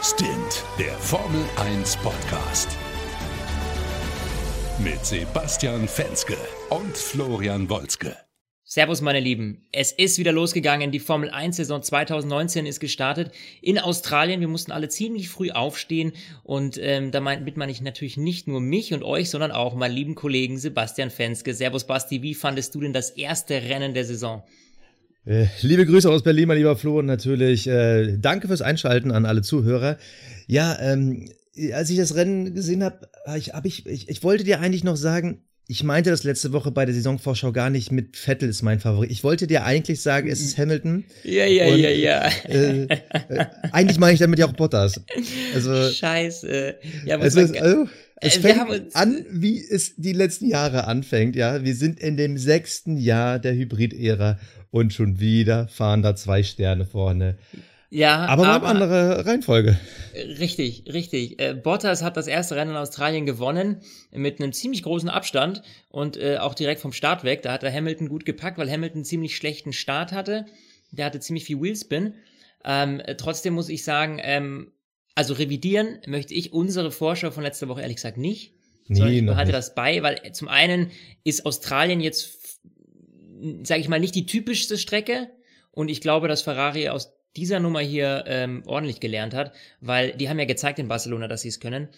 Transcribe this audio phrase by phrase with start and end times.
[0.00, 2.68] Stint, der Formel 1 Podcast.
[4.78, 6.36] Mit Sebastian Fenske
[6.70, 8.16] und Florian Wolzke.
[8.62, 9.66] Servus, meine Lieben.
[9.72, 10.92] Es ist wieder losgegangen.
[10.92, 14.38] Die Formel 1 Saison 2019 ist gestartet in Australien.
[14.38, 16.12] Wir mussten alle ziemlich früh aufstehen
[16.44, 20.14] und ähm, damit meine ich natürlich nicht nur mich und euch, sondern auch meinen lieben
[20.14, 21.54] Kollegen Sebastian Fenske.
[21.54, 22.22] Servus, Basti.
[22.22, 24.44] Wie fandest du denn das erste Rennen der Saison?
[25.28, 29.26] Äh, liebe Grüße aus Berlin, mein lieber Flo, und natürlich äh, danke fürs Einschalten an
[29.26, 29.98] alle Zuhörer.
[30.46, 31.28] Ja, ähm,
[31.74, 34.96] als ich das Rennen gesehen habe, ich, hab ich, ich, ich wollte dir eigentlich noch
[34.96, 38.80] sagen, ich meinte das letzte Woche bei der Saisonvorschau gar nicht mit Vettel ist mein
[38.80, 39.10] Favorit.
[39.10, 41.04] Ich wollte dir eigentlich sagen, es ist Hamilton.
[41.24, 42.28] Ja, ja, und, ja, ja.
[42.48, 44.98] Äh, äh, eigentlich meine ich damit ja auch Bottas.
[45.54, 46.76] Also, Scheiße.
[47.04, 47.86] Ja, es, ist, also,
[48.20, 51.64] es äh, fängt an, wie es die letzten Jahre anfängt, ja.
[51.64, 54.38] Wir sind in dem sechsten Jahr der Hybrid-Ära
[54.70, 57.38] und schon wieder fahren da zwei Sterne vorne.
[57.90, 59.78] Ja, aber, aber eine andere Reihenfolge.
[60.14, 61.40] Richtig, richtig.
[61.40, 63.80] Äh, Bottas hat das erste Rennen in Australien gewonnen
[64.12, 67.42] mit einem ziemlich großen Abstand und äh, auch direkt vom Start weg.
[67.42, 70.44] Da hat er Hamilton gut gepackt, weil Hamilton einen ziemlich schlechten Start hatte.
[70.90, 72.12] Der hatte ziemlich viel Wheelspin.
[72.62, 74.72] Ähm, trotzdem muss ich sagen, ähm,
[75.18, 78.54] also revidieren möchte ich unsere Vorschau von letzter Woche ehrlich gesagt nicht.
[78.86, 80.92] Nee, ich behalte das bei, weil zum einen
[81.24, 82.60] ist Australien jetzt,
[83.64, 85.28] sage ich mal, nicht die typischste Strecke
[85.72, 90.28] und ich glaube, dass Ferrari aus dieser Nummer hier ähm, ordentlich gelernt hat, weil die
[90.28, 91.88] haben ja gezeigt in Barcelona, dass sie es können.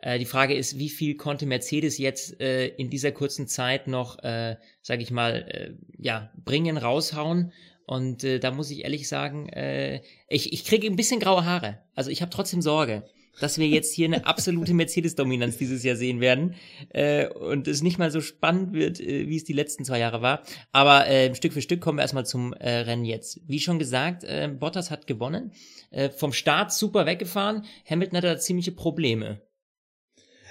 [0.00, 4.18] Äh, die Frage ist, wie viel konnte Mercedes jetzt äh, in dieser kurzen Zeit noch,
[4.24, 7.52] äh, sage ich mal, äh, ja, bringen, raushauen?
[7.90, 11.78] Und äh, da muss ich ehrlich sagen, äh, ich, ich kriege ein bisschen graue Haare.
[11.96, 13.02] Also ich habe trotzdem Sorge
[13.38, 16.56] dass wir jetzt hier eine absolute Mercedes-Dominanz dieses Jahr sehen werden
[16.90, 20.20] äh, und es nicht mal so spannend wird, äh, wie es die letzten zwei Jahre
[20.20, 20.42] war.
[20.72, 23.40] Aber äh, Stück für Stück kommen wir erstmal zum äh, Rennen jetzt.
[23.46, 25.52] Wie schon gesagt, äh, Bottas hat gewonnen,
[25.90, 29.40] äh, vom Start super weggefahren, Hamilton hatte da ziemliche Probleme.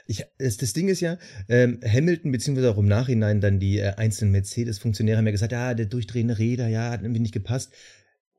[0.09, 4.31] Ich, das, Ding ist ja, ähm, Hamilton, beziehungsweise auch im Nachhinein dann die äh, einzelnen
[4.31, 7.71] Mercedes-Funktionäre haben ja gesagt, ja, der durchdrehende Räder, ja, hat irgendwie nicht gepasst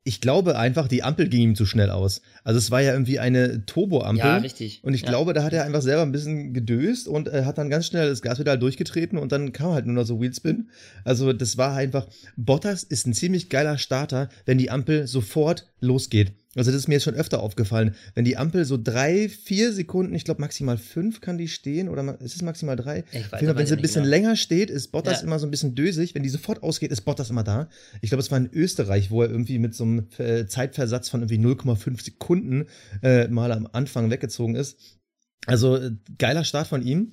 [0.02, 2.22] ich glaube einfach, die Ampel ging ihm zu schnell aus.
[2.42, 4.24] Also es war ja irgendwie eine Turboampel.
[4.24, 4.82] Ja, richtig.
[4.82, 5.08] Und ich ja.
[5.08, 8.08] glaube, da hat er einfach selber ein bisschen gedöst und äh, hat dann ganz schnell
[8.08, 10.70] das Gaspedal durchgetreten und dann kam halt nur noch so Wheelspin.
[11.04, 16.32] Also das war einfach, Bottas ist ein ziemlich geiler Starter, wenn die Ampel sofort losgeht.
[16.56, 17.94] Also das ist mir jetzt schon öfter aufgefallen.
[18.14, 22.20] Wenn die Ampel so drei, vier Sekunden, ich glaube maximal fünf kann die stehen oder
[22.20, 23.04] ist es maximal drei?
[23.12, 24.10] Ich weiß, wenn sie ein bisschen genau.
[24.10, 25.26] länger steht, ist Bottas ja.
[25.26, 26.16] immer so ein bisschen dösig.
[26.16, 27.68] Wenn die sofort ausgeht, ist Bottas immer da.
[28.00, 31.20] Ich glaube, es war in Österreich, wo er irgendwie mit so einem äh, Zeitversatz von
[31.20, 32.66] irgendwie 0,5 Sekunden
[33.02, 34.98] äh, mal am Anfang weggezogen ist.
[35.46, 37.12] Also äh, geiler Start von ihm,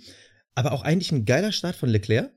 [0.55, 2.31] aber auch eigentlich ein geiler Start von Leclerc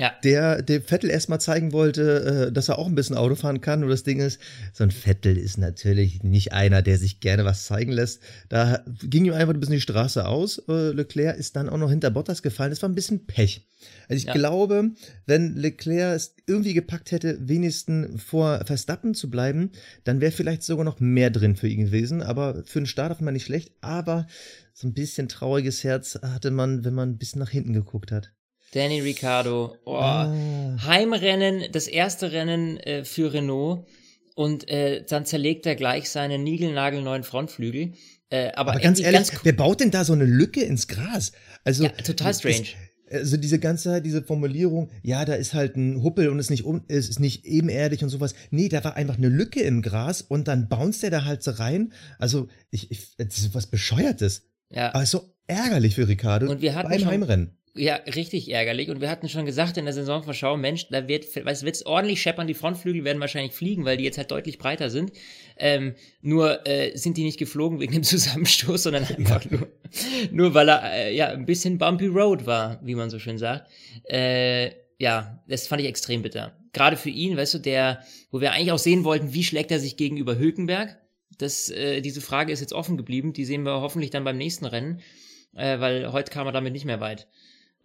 [0.00, 0.12] ja.
[0.24, 3.84] der dem Vettel erstmal zeigen wollte, äh, dass er auch ein bisschen Auto fahren kann.
[3.84, 4.40] Und das Ding ist,
[4.72, 8.22] so ein Vettel ist natürlich nicht einer, der sich gerne was zeigen lässt.
[8.48, 10.58] Da ging ihm einfach ein bisschen die Straße aus.
[10.68, 12.70] Äh, Leclerc ist dann auch noch hinter Bottas gefallen.
[12.70, 13.66] Das war ein bisschen Pech.
[14.08, 14.32] Also ich ja.
[14.32, 14.90] glaube,
[15.26, 19.70] wenn Leclerc es irgendwie gepackt hätte, wenigstens vor Verstappen zu bleiben,
[20.04, 22.22] dann wäre vielleicht sogar noch mehr drin für ihn gewesen.
[22.22, 23.72] Aber für einen Start auf mal nicht schlecht.
[23.82, 24.26] Aber
[24.72, 28.32] so ein bisschen trauriges Herz hatte man, wenn man ein bisschen nach hinten geguckt hat.
[28.72, 29.76] Danny Ricciardo.
[29.84, 29.96] Oh.
[29.96, 30.76] Ah.
[30.86, 33.86] Heimrennen, das erste Rennen äh, für Renault.
[34.34, 37.92] Und äh, dann zerlegt er gleich seinen niegelnagelneuen Frontflügel.
[38.30, 41.32] Äh, aber, aber ganz ehrlich, ganz wer baut denn da so eine Lücke ins Gras?
[41.64, 42.68] Also ja, total strange.
[43.10, 46.64] Das, also diese ganze diese Formulierung, ja, da ist halt ein Huppel und ist nicht
[46.64, 48.34] um, es ist nicht ebenerdig und sowas.
[48.50, 51.50] Nee, da war einfach eine Lücke im Gras und dann bounced der da halt so
[51.50, 51.92] rein.
[52.20, 54.48] Also ich, ich das ist was bescheuertes.
[54.70, 54.94] Ja.
[54.94, 57.59] Aber so ärgerlich für Ricardo und wir hatten beim schon, Heimrennen.
[57.76, 58.90] Ja, richtig ärgerlich.
[58.90, 62.48] Und wir hatten schon gesagt in der Saisonvorschau, Mensch, da wird, was wird's ordentlich scheppern,
[62.48, 65.12] die Frontflügel werden wahrscheinlich fliegen, weil die jetzt halt deutlich breiter sind.
[65.56, 69.68] Ähm, nur äh, sind die nicht geflogen wegen dem Zusammenstoß, sondern einfach nur,
[70.32, 73.70] nur weil er äh, ja ein bisschen bumpy road war, wie man so schön sagt.
[74.04, 76.56] Äh, ja, das fand ich extrem bitter.
[76.72, 79.78] Gerade für ihn, weißt du, der, wo wir eigentlich auch sehen wollten, wie schlägt er
[79.78, 80.98] sich gegenüber Hülkenberg.
[81.38, 83.32] Das, äh, diese Frage ist jetzt offen geblieben.
[83.32, 85.00] Die sehen wir hoffentlich dann beim nächsten Rennen,
[85.54, 87.28] äh, weil heute kam er damit nicht mehr weit.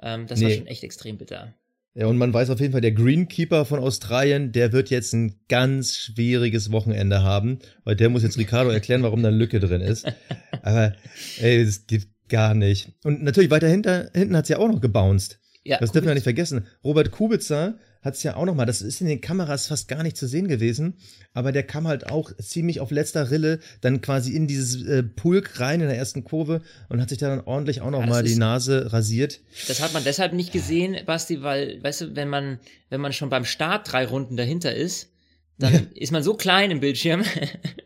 [0.01, 0.45] Ähm, das nee.
[0.45, 1.53] war schon echt extrem bitter.
[1.97, 5.39] Ja, und man weiß auf jeden Fall, der Greenkeeper von Australien, der wird jetzt ein
[5.47, 9.79] ganz schwieriges Wochenende haben, weil der muss jetzt Ricardo erklären, warum da eine Lücke drin
[9.79, 10.05] ist.
[10.61, 10.93] Aber
[11.39, 12.91] ey, das geht gar nicht.
[13.03, 15.39] Und natürlich weiter hinter, hinten hat's ja auch noch gebounced.
[15.63, 16.67] Ja, das dürfen wir nicht vergessen.
[16.83, 17.75] Robert Kubica
[18.05, 20.47] hat es ja auch nochmal, das ist in den Kameras fast gar nicht zu sehen
[20.47, 20.93] gewesen,
[21.33, 25.59] aber der kam halt auch ziemlich auf letzter Rille dann quasi in dieses äh, Pulk
[25.59, 28.93] rein in der ersten Kurve und hat sich dann ordentlich auch nochmal ja, die Nase
[28.93, 29.41] rasiert.
[29.67, 32.59] Das hat man deshalb nicht gesehen, Basti, weil, weißt du, wenn man,
[32.89, 35.09] wenn man schon beim Start drei Runden dahinter ist,
[35.57, 35.81] dann ja.
[35.95, 37.23] ist man so klein im Bildschirm.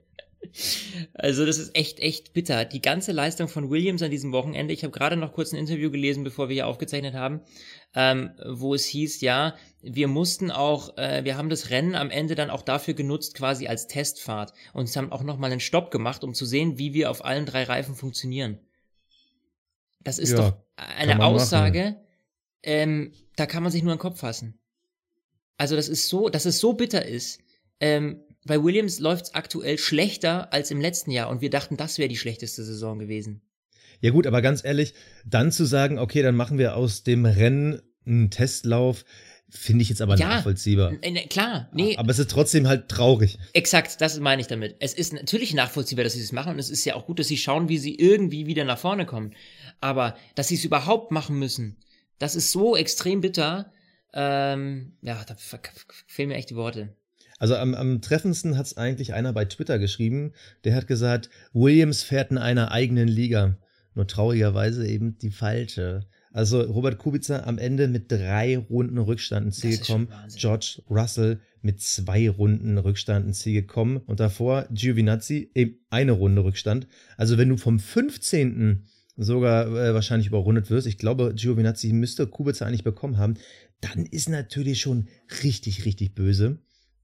[1.14, 2.66] Also das ist echt, echt bitter.
[2.66, 5.92] Die ganze Leistung von Williams an diesem Wochenende, ich habe gerade noch kurz ein Interview
[5.92, 7.42] gelesen, bevor wir hier aufgezeichnet haben,
[7.96, 12.36] ähm, wo es hieß, ja, wir mussten auch, äh, wir haben das Rennen am Ende
[12.36, 14.54] dann auch dafür genutzt, quasi als Testfahrt.
[14.74, 17.64] Und haben auch nochmal einen Stopp gemacht, um zu sehen, wie wir auf allen drei
[17.64, 18.60] Reifen funktionieren.
[20.02, 21.98] Das ist ja, doch eine Aussage,
[22.64, 24.60] ähm, da kann man sich nur den Kopf fassen.
[25.58, 27.42] Also das ist so, dass es so bitter ist.
[27.80, 32.00] Ähm, bei Williams läuft es aktuell schlechter als im letzten Jahr und wir dachten, das
[32.00, 33.42] wäre die schlechteste Saison gewesen.
[34.02, 34.94] Ja gut, aber ganz ehrlich,
[35.24, 39.06] dann zu sagen, okay, dann machen wir aus dem Rennen einen Testlauf,
[39.50, 40.96] finde ich jetzt aber ja, nachvollziehbar.
[41.30, 41.96] Klar, nee.
[41.98, 43.38] Aber es ist trotzdem halt traurig.
[43.54, 44.78] Exakt, das meine ich damit.
[44.80, 47.28] Es ist natürlich nachvollziehbar, dass sie das machen und es ist ja auch gut, dass
[47.28, 49.36] sie schauen, wie sie irgendwie wieder nach vorne kommen.
[49.80, 51.78] Aber dass sie es überhaupt machen müssen,
[52.18, 53.72] das ist so extrem bitter.
[54.12, 55.36] Ähm, ja, da
[56.08, 56.96] fehlen mir echt die Worte.
[57.40, 60.34] Also am, am treffendsten hat es eigentlich einer bei Twitter geschrieben,
[60.66, 63.58] der hat gesagt, Williams fährt in einer eigenen Liga.
[63.96, 66.06] Nur traurigerweise eben die falsche.
[66.32, 70.10] Also Robert Kubica am Ende mit drei Runden Rückstand ins Ziel gekommen.
[70.38, 73.98] George Russell mit zwei Runden Rückstand ins Ziel gekommen.
[73.98, 76.88] Und davor Giovinazzi eben eine Runde Rückstand.
[77.18, 78.86] Also wenn du vom 15.
[79.18, 83.36] sogar äh, wahrscheinlich überrundet wirst, ich glaube, Giovinazzi müsste Kubica eigentlich bekommen haben,
[83.82, 85.08] dann ist natürlich schon
[85.44, 86.60] richtig, richtig böse.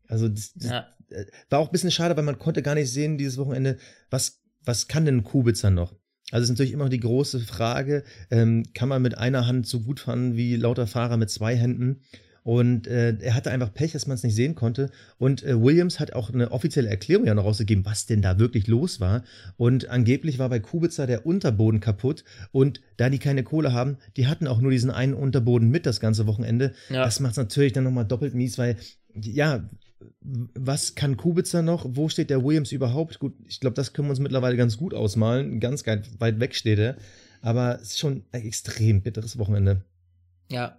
[0.07, 0.87] Also das, das ja.
[1.09, 3.77] Äh, war auch ein bisschen schade, weil man konnte gar nicht sehen dieses Wochenende,
[4.09, 5.93] was, was kann denn Kubica noch?
[6.31, 9.67] Also es ist natürlich immer noch die große Frage, ähm, kann man mit einer Hand
[9.67, 12.01] so gut fahren wie lauter Fahrer mit zwei Händen?
[12.45, 14.91] Und äh, er hatte einfach Pech, dass man es nicht sehen konnte.
[15.17, 18.67] Und äh, Williams hat auch eine offizielle Erklärung ja noch rausgegeben, was denn da wirklich
[18.67, 19.23] los war.
[19.57, 22.23] Und angeblich war bei Kubica der Unterboden kaputt.
[22.51, 25.99] Und da die keine Kohle haben, die hatten auch nur diesen einen Unterboden mit das
[25.99, 26.73] ganze Wochenende.
[26.89, 27.03] Ja.
[27.03, 28.77] Das macht es natürlich dann nochmal doppelt mies, weil
[29.15, 29.67] ja,
[30.21, 31.85] was kann Kubica noch?
[31.89, 33.19] Wo steht der Williams überhaupt?
[33.19, 35.59] Gut, ich glaube, das können wir uns mittlerweile ganz gut ausmalen.
[35.59, 36.97] Ganz, weit weg steht er.
[37.41, 39.83] Aber es ist schon ein extrem bitteres Wochenende.
[40.49, 40.77] Ja,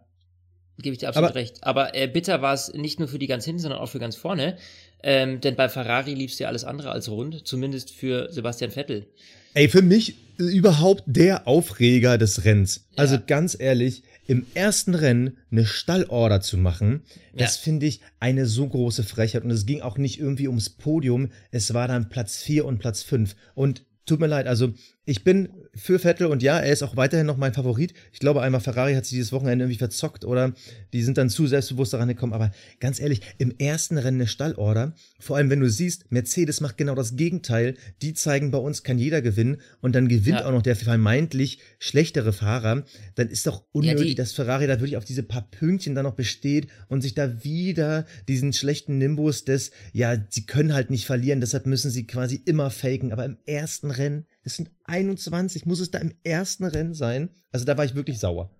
[0.78, 1.62] gebe ich dir absolut Aber, recht.
[1.62, 4.16] Aber äh, bitter war es nicht nur für die ganz hinten, sondern auch für ganz
[4.16, 4.56] vorne.
[5.02, 9.06] Ähm, denn bei Ferrari lief es ja alles andere als rund, zumindest für Sebastian Vettel.
[9.54, 12.86] Ey, für mich überhaupt der Aufreger des Rennens.
[12.90, 12.98] Ja.
[12.98, 17.02] Also ganz ehrlich, im ersten Rennen eine Stallorder zu machen,
[17.34, 17.62] das ja.
[17.62, 19.44] finde ich eine so große Frechheit.
[19.44, 23.02] Und es ging auch nicht irgendwie ums Podium, es war dann Platz 4 und Platz
[23.02, 23.36] 5.
[23.54, 24.72] Und tut mir leid, also
[25.06, 27.94] ich bin für Vettel und ja, er ist auch weiterhin noch mein Favorit.
[28.12, 30.52] Ich glaube einmal, Ferrari hat sich dieses Wochenende irgendwie verzockt oder
[30.92, 32.32] die sind dann zu selbstbewusst daran gekommen.
[32.32, 32.50] Aber
[32.80, 36.96] ganz ehrlich, im ersten Rennen eine Stallorder, vor allem wenn du siehst, Mercedes macht genau
[36.96, 37.76] das Gegenteil.
[38.02, 40.46] Die zeigen, bei uns kann jeder gewinnen und dann gewinnt ja.
[40.46, 42.84] auch noch der vermeintlich schlechtere Fahrer.
[43.14, 46.16] Dann ist doch unnötig, ja, dass Ferrari da wirklich auf diese paar Pünktchen dann noch
[46.16, 51.40] besteht und sich da wieder diesen schlechten Nimbus des, ja, sie können halt nicht verlieren,
[51.40, 53.12] deshalb müssen sie quasi immer faken.
[53.12, 57.30] Aber im ersten Rennen es sind 21, muss es da im ersten Rennen sein?
[57.50, 58.50] Also da war ich wirklich sauer.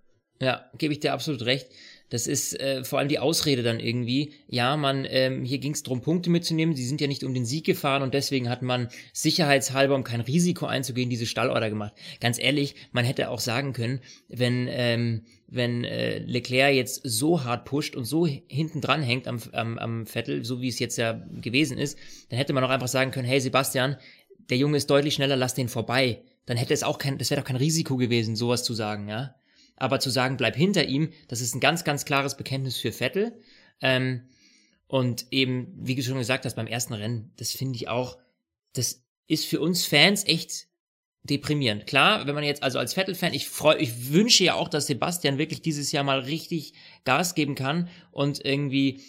[0.42, 1.68] Ja, gebe ich dir absolut recht.
[2.10, 4.34] Das ist äh, vor allem die Ausrede dann irgendwie.
[4.48, 6.74] Ja, man, ähm, hier ging es darum, Punkte mitzunehmen.
[6.74, 10.20] Sie sind ja nicht um den Sieg gefahren und deswegen hat man sicherheitshalber, um kein
[10.20, 11.94] Risiko einzugehen, diese Stallorder gemacht.
[12.20, 17.64] Ganz ehrlich, man hätte auch sagen können, wenn ähm, wenn äh, Leclerc jetzt so hart
[17.64, 21.12] pusht und so hinten dran hängt am, am, am Vettel, so wie es jetzt ja
[21.40, 21.96] gewesen ist,
[22.28, 23.96] dann hätte man auch einfach sagen können, hey Sebastian,
[24.50, 26.22] der Junge ist deutlich schneller, lass den vorbei.
[26.46, 29.34] Dann hätte es auch kein, das wäre doch kein Risiko gewesen, sowas zu sagen, ja.
[29.76, 33.38] Aber zu sagen, bleib hinter ihm, das ist ein ganz, ganz klares Bekenntnis für Vettel.
[33.80, 34.22] Ähm,
[34.86, 38.16] und eben, wie du schon gesagt hast, beim ersten Rennen, das finde ich auch,
[38.72, 40.68] das ist für uns Fans echt
[41.24, 41.86] deprimierend.
[41.86, 45.38] Klar, wenn man jetzt, also als Vettel-Fan, ich freue, ich wünsche ja auch, dass Sebastian
[45.38, 46.74] wirklich dieses Jahr mal richtig
[47.04, 49.02] Gas geben kann und irgendwie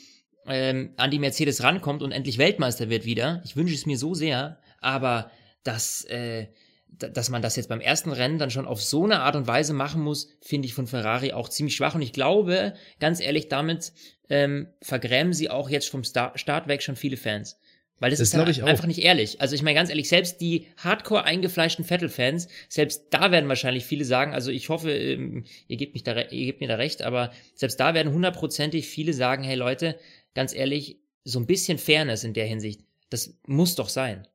[0.48, 3.42] ähm, an die Mercedes rankommt und endlich Weltmeister wird wieder.
[3.46, 5.32] Ich wünsche es mir so sehr aber
[5.64, 6.48] dass, äh,
[6.88, 9.74] dass man das jetzt beim ersten Rennen dann schon auf so eine Art und Weise
[9.74, 11.96] machen muss, finde ich von Ferrari auch ziemlich schwach.
[11.96, 13.92] Und ich glaube, ganz ehrlich, damit
[14.30, 17.60] ähm, vergrämen sie auch jetzt vom Star Start weg schon viele Fans.
[18.00, 19.42] Weil das, das ist dann einfach nicht ehrlich.
[19.42, 24.06] Also ich meine ganz ehrlich, selbst die hardcore eingefleischten Vettel-Fans, selbst da werden wahrscheinlich viele
[24.06, 27.32] sagen, also ich hoffe, ähm, ihr, gebt mich da, ihr gebt mir da recht, aber
[27.56, 29.98] selbst da werden hundertprozentig viele sagen, hey Leute,
[30.36, 34.28] ganz ehrlich, so ein bisschen Fairness in der Hinsicht, das muss doch sein.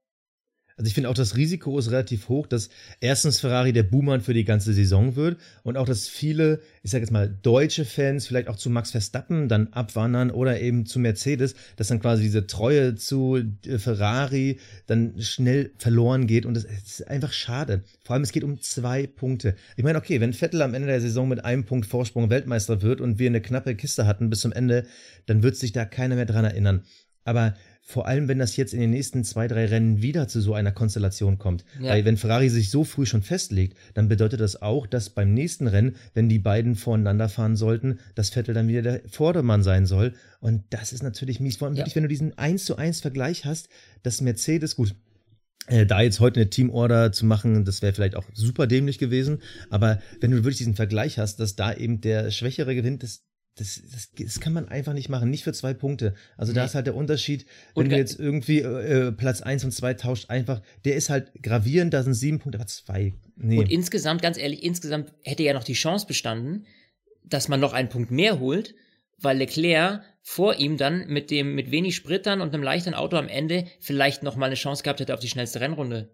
[0.77, 4.35] Also ich finde auch das Risiko ist relativ hoch, dass erstens Ferrari der Buhmann für
[4.35, 8.49] die ganze Saison wird und auch, dass viele, ich sage jetzt mal, deutsche Fans vielleicht
[8.49, 12.95] auch zu Max Verstappen dann abwandern oder eben zu Mercedes, dass dann quasi diese Treue
[12.95, 17.83] zu äh, Ferrari dann schnell verloren geht und das ist einfach schade.
[18.05, 19.55] Vor allem es geht um zwei Punkte.
[19.77, 23.01] Ich meine, okay, wenn Vettel am Ende der Saison mit einem Punkt Vorsprung Weltmeister wird
[23.01, 24.87] und wir eine knappe Kiste hatten bis zum Ende,
[25.27, 26.83] dann wird sich da keiner mehr dran erinnern.
[27.25, 30.55] Aber vor allem wenn das jetzt in den nächsten zwei, drei Rennen wieder zu so
[30.55, 31.65] einer Konstellation kommt.
[31.81, 31.91] Ja.
[31.91, 35.67] Weil wenn Ferrari sich so früh schon festlegt, dann bedeutet das auch, dass beim nächsten
[35.67, 40.15] Rennen, wenn die beiden voreinander fahren sollten, dass Vettel dann wieder der Vordermann sein soll.
[40.41, 41.57] Und das ist natürlich mies.
[41.57, 41.81] Vor allem ja.
[41.81, 43.69] wirklich, wenn du diesen 1 zu 1 Vergleich hast,
[44.03, 44.95] dass Mercedes, gut,
[45.67, 49.43] äh, da jetzt heute eine Teamorder zu machen, das wäre vielleicht auch super dämlich gewesen.
[49.71, 53.25] Aber wenn du wirklich diesen Vergleich hast, dass da eben der Schwächere gewinnt, das,
[53.57, 56.15] das, das, das kann man einfach nicht machen, nicht für zwei Punkte.
[56.37, 56.57] Also nee.
[56.57, 57.45] da ist halt der Unterschied,
[57.75, 61.33] wenn und du jetzt irgendwie äh, Platz eins und zwei tauscht, einfach, der ist halt
[61.43, 63.15] gravierend, da sind sieben Punkte, aber zwei.
[63.37, 63.59] Nee.
[63.59, 66.67] Und insgesamt, ganz ehrlich, insgesamt hätte ja noch die Chance bestanden,
[67.25, 68.75] dass man noch einen Punkt mehr holt,
[69.19, 73.29] weil Leclerc vor ihm dann mit dem mit wenig Sprittern und einem leichten Auto am
[73.29, 76.11] Ende vielleicht noch mal eine Chance gehabt hätte auf die schnellste Rennrunde.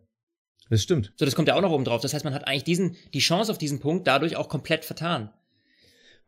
[0.70, 1.12] Das stimmt.
[1.16, 2.00] So, das kommt ja auch noch oben drauf.
[2.00, 5.30] Das heißt, man hat eigentlich diesen die Chance auf diesen Punkt dadurch auch komplett vertan.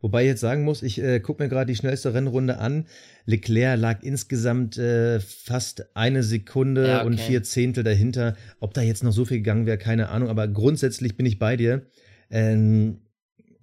[0.01, 2.85] Wobei ich jetzt sagen muss, ich äh, gucke mir gerade die schnellste Rennrunde an.
[3.25, 7.07] Leclerc lag insgesamt äh, fast eine Sekunde ja, okay.
[7.07, 8.35] und vier Zehntel dahinter.
[8.59, 10.29] Ob da jetzt noch so viel gegangen wäre, keine Ahnung.
[10.29, 11.85] Aber grundsätzlich bin ich bei dir.
[12.29, 13.01] Ähm,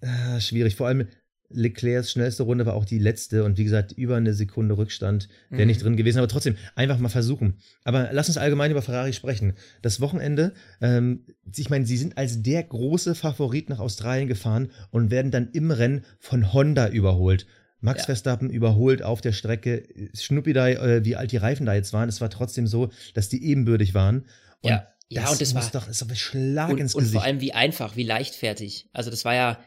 [0.00, 0.76] äh, schwierig.
[0.76, 1.08] Vor allem
[1.50, 5.62] Leclercs schnellste Runde war auch die letzte und wie gesagt, über eine Sekunde Rückstand wäre
[5.62, 5.68] mhm.
[5.68, 6.18] nicht drin gewesen.
[6.18, 7.54] Aber trotzdem, einfach mal versuchen.
[7.84, 9.54] Aber lass uns allgemein über Ferrari sprechen.
[9.80, 11.24] Das Wochenende, ähm,
[11.56, 15.70] ich meine, sie sind als der große Favorit nach Australien gefahren und werden dann im
[15.70, 17.46] Rennen von Honda überholt.
[17.80, 18.06] Max ja.
[18.06, 19.84] Verstappen überholt auf der Strecke.
[20.14, 22.08] Schnuppi da, äh, wie alt die Reifen da jetzt waren.
[22.08, 24.26] Es war trotzdem so, dass die ebenbürtig waren.
[24.60, 24.86] Und ja.
[25.10, 27.14] Ja, und das war doch, ist doch ein Schlag und, ins Gesicht.
[27.14, 28.88] Und vor allem wie einfach, wie leichtfertig.
[28.92, 29.58] Also das war ja,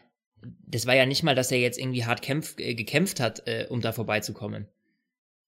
[0.65, 3.67] das war ja nicht mal, dass er jetzt irgendwie hart kämpf, äh, gekämpft hat, äh,
[3.69, 4.67] um da vorbeizukommen.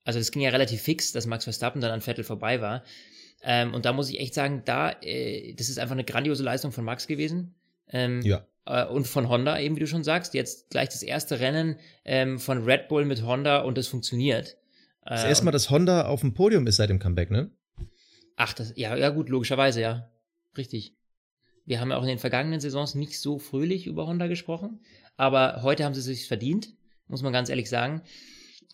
[0.04, 2.84] Also das ging ja relativ fix, dass Max Verstappen dann an Vettel vorbei war.
[3.42, 6.72] Ähm, und da muss ich echt sagen, da, äh, das ist einfach eine grandiose Leistung
[6.72, 7.56] von Max gewesen.
[7.90, 8.46] Ähm, ja.
[8.66, 12.40] Äh, und von Honda, eben wie du schon sagst, jetzt gleich das erste Rennen ähm,
[12.40, 14.58] von Red Bull mit Honda und das funktioniert.
[15.06, 17.52] Das erste Mal, dass Honda auf dem Podium ist seit dem Comeback, ne?
[18.38, 20.10] Ach, das, ja, ja gut, logischerweise, ja.
[20.58, 20.96] Richtig.
[21.66, 24.82] Wir haben ja auch in den vergangenen Saisons nicht so fröhlich über Honda gesprochen,
[25.18, 26.74] aber heute haben sie sich verdient,
[27.08, 28.02] muss man ganz ehrlich sagen.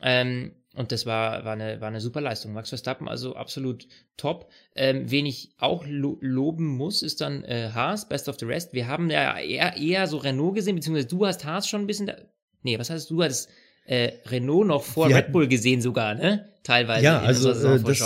[0.02, 2.54] Ähm, und das war, war, eine, war eine super Leistung.
[2.54, 4.50] Max Verstappen also absolut top.
[4.76, 8.74] Ähm, wen ich auch lo loben muss, ist dann äh, Haas, Best of the Rest.
[8.74, 12.08] Wir haben ja eher, eher so Renault gesehen, beziehungsweise du hast Haas schon ein bisschen.
[12.08, 12.18] Da
[12.62, 13.16] nee, was heißt du?
[13.16, 13.50] Du hattest
[13.86, 16.50] äh, Renault noch vor Wir Red Bull gesehen sogar, ne?
[16.64, 17.04] Teilweise.
[17.04, 18.00] Ja, also äh, das,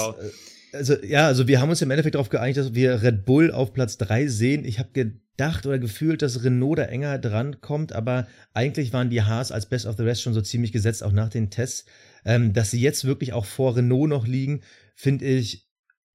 [0.74, 3.74] also ja, also wir haben uns im Endeffekt darauf geeinigt, dass wir Red Bull auf
[3.74, 4.66] Platz 3 sehen.
[4.66, 9.22] Ich habe gedacht oder gefühlt, dass Renault da enger dran kommt, aber eigentlich waren die
[9.22, 11.86] Haas als Best of the Rest schon so ziemlich gesetzt, auch nach den Tests.
[12.26, 14.62] Ähm, dass sie jetzt wirklich auch vor Renault noch liegen,
[14.96, 15.68] finde ich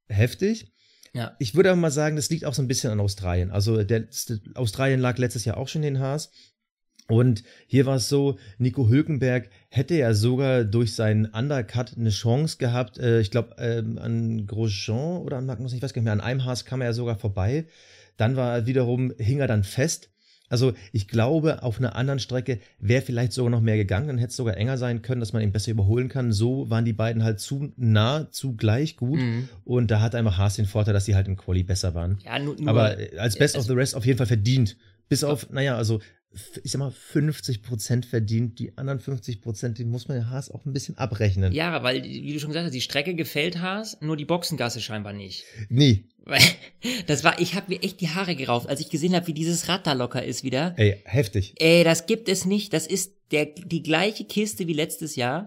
[0.08, 0.72] heftig.
[1.14, 1.36] Ja.
[1.38, 3.50] Ich würde aber mal sagen, das liegt auch so ein bisschen an Australien.
[3.50, 4.08] Also der,
[4.54, 6.30] Australien lag letztes Jahr auch schon in den Haas.
[7.10, 12.58] Und hier war es so, Nico Hülkenberg hätte ja sogar durch seinen Undercut eine Chance
[12.58, 12.98] gehabt.
[12.98, 16.20] Äh, ich glaube, ähm, an Grosjean oder an Magnus, ich weiß gar nicht mehr, an
[16.20, 17.66] einem Haas kam er ja sogar vorbei.
[18.18, 20.10] Dann war er wiederum, hing er dann fest.
[20.50, 24.30] Also ich glaube, auf einer anderen Strecke wäre vielleicht sogar noch mehr gegangen, dann hätte
[24.30, 26.32] es sogar enger sein können, dass man ihn besser überholen kann.
[26.32, 29.20] So waren die beiden halt zu nah, zu gleich gut.
[29.20, 29.48] Mhm.
[29.64, 32.18] Und da hat einfach Haas den Vorteil, dass sie halt im Quali besser waren.
[32.24, 34.76] Ja, nur, nur Aber als Best of the Rest auf jeden Fall verdient.
[35.08, 36.00] Bis auf, naja, also
[36.62, 38.58] ich sag mal, 50 Prozent verdient.
[38.58, 41.52] Die anderen 50 Prozent, die muss man ja Haas auch ein bisschen abrechnen.
[41.52, 45.12] Ja, weil, wie du schon gesagt hast, die Strecke gefällt Haas, nur die Boxengasse scheinbar
[45.12, 45.44] nicht.
[45.68, 46.04] Nie.
[46.24, 46.42] Weil,
[47.06, 49.68] das war, ich habe mir echt die Haare gerauft, als ich gesehen habe, wie dieses
[49.68, 50.74] Rad da locker ist wieder.
[50.76, 51.54] Ey, heftig.
[51.58, 52.72] Ey, das gibt es nicht.
[52.72, 55.46] Das ist der, die gleiche Kiste wie letztes Jahr.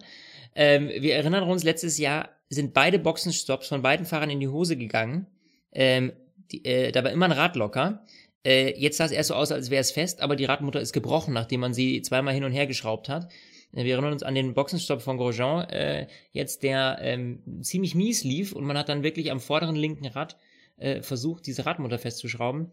[0.56, 4.76] Ähm, wir erinnern uns, letztes Jahr sind beide Boxenstops von beiden Fahrern in die Hose
[4.76, 5.28] gegangen.
[5.72, 6.12] Ähm,
[6.52, 8.06] die, äh, da war immer ein Rad locker.
[8.44, 10.94] Äh, jetzt sah es erst so aus, als wäre es fest, aber die Radmutter ist
[10.94, 13.32] gebrochen, nachdem man sie zweimal hin und her geschraubt hat.
[13.74, 18.24] Äh, wir erinnern uns an den Boxenstopp von Grosjean, äh, jetzt der ähm, ziemlich mies
[18.24, 20.38] lief und man hat dann wirklich am vorderen linken Rad
[20.78, 22.72] äh, versucht, diese Radmutter festzuschrauben.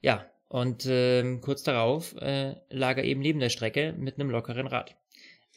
[0.00, 4.66] Ja, und äh, kurz darauf äh, lag er eben neben der Strecke mit einem lockeren
[4.66, 4.96] Rad.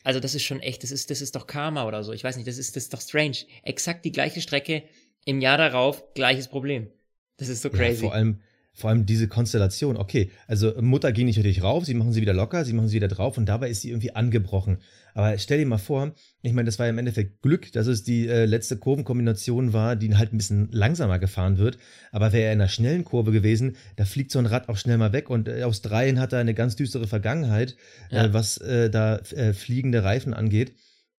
[0.03, 2.13] Also das ist schon echt, das ist, das ist doch Karma oder so.
[2.13, 3.37] Ich weiß nicht, das ist, das ist doch strange.
[3.63, 4.83] Exakt die gleiche Strecke,
[5.25, 6.91] im Jahr darauf gleiches Problem.
[7.37, 8.03] Das ist so crazy.
[8.03, 8.41] Ja, vor allem,
[8.75, 12.33] vor allem diese Konstellation, okay, also Mutter geht nicht richtig rauf, sie machen sie wieder
[12.33, 14.79] locker, sie machen sie wieder drauf und dabei ist sie irgendwie angebrochen.
[15.13, 18.27] Aber stell dir mal vor, ich meine, das war im Endeffekt Glück, dass es die
[18.27, 21.77] äh, letzte Kurvenkombination war, die halt ein bisschen langsamer gefahren wird.
[22.11, 24.97] Aber wäre er in einer schnellen Kurve gewesen, da fliegt so ein Rad auch schnell
[24.97, 27.77] mal weg und äh, Australien hat da eine ganz düstere Vergangenheit,
[28.11, 28.25] äh, ja.
[28.25, 30.73] äh, was da äh, fliegende Reifen angeht.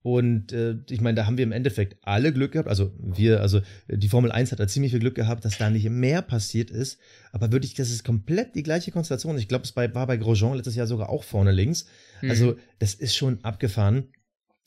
[0.07, 2.69] Und äh, ich meine, da haben wir im Endeffekt alle Glück gehabt.
[2.69, 3.59] Also wir, also
[3.89, 6.97] die Formel 1 hat da ziemlich viel Glück gehabt, dass da nicht mehr passiert ist.
[7.33, 9.37] Aber wirklich, das ist komplett die gleiche Konstellation.
[9.37, 11.87] Ich glaube, es bei, war bei Grosjean letztes Jahr sogar auch vorne links.
[12.21, 12.29] Mhm.
[12.29, 14.05] Also das ist schon abgefahren.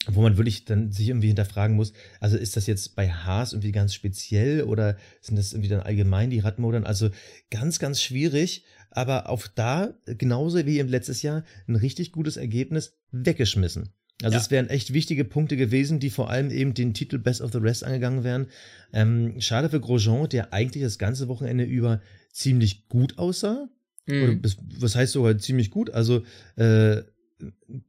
[0.08, 3.72] wo man wirklich dann sich irgendwie hinterfragen muss, also ist das jetzt bei Haas irgendwie
[3.72, 6.84] ganz speziell oder sind das irgendwie dann allgemein die Radmodern?
[6.84, 7.08] Also
[7.50, 12.98] ganz, ganz schwierig, aber auch da, genauso wie im letztes Jahr, ein richtig gutes Ergebnis
[13.10, 13.94] weggeschmissen.
[14.22, 14.40] Also ja.
[14.40, 17.58] es wären echt wichtige Punkte gewesen, die vor allem eben den Titel Best of the
[17.58, 18.46] Rest angegangen wären.
[18.92, 22.00] Ähm, schade für Grosjean, der eigentlich das ganze Wochenende über
[22.32, 23.68] ziemlich gut aussah.
[24.06, 24.22] Mhm.
[24.22, 25.90] Oder bis, was heißt sogar ziemlich gut?
[25.90, 26.22] Also
[26.56, 27.02] äh,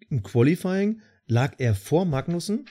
[0.10, 2.66] im Qualifying lag er vor Magnussen.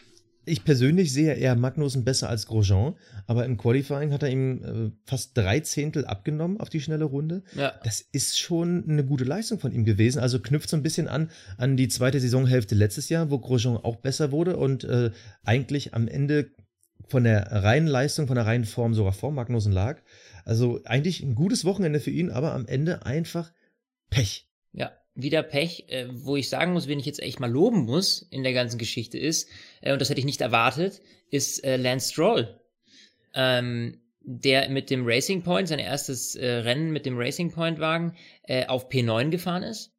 [0.50, 2.97] Ich persönlich sehe eher Magnussen besser als Grosjean,
[3.28, 7.45] aber im Qualifying hat er ihm äh, fast drei Zehntel abgenommen auf die schnelle Runde.
[7.54, 7.73] Ja.
[7.85, 10.19] Das ist schon eine gute Leistung von ihm gewesen.
[10.19, 13.97] Also knüpft so ein bisschen an an die zweite Saisonhälfte letztes Jahr, wo Grosjean auch
[13.97, 15.12] besser wurde und äh,
[15.45, 16.50] eigentlich am Ende
[17.07, 20.02] von der reinen Leistung, von der reinen Form sogar vor Magnussen lag.
[20.45, 23.52] Also eigentlich ein gutes Wochenende für ihn, aber am Ende einfach
[24.11, 24.49] Pech.
[24.73, 24.90] Ja,
[25.23, 28.43] wieder Pech, äh, wo ich sagen muss, wen ich jetzt echt mal loben muss in
[28.43, 29.49] der ganzen Geschichte ist,
[29.81, 31.00] äh, und das hätte ich nicht erwartet,
[31.31, 32.61] ist äh, Lance Stroll.
[33.35, 38.15] Ähm, der mit dem Racing Point, sein erstes äh, Rennen mit dem Racing Point Wagen,
[38.43, 39.93] äh, auf P9 gefahren ist.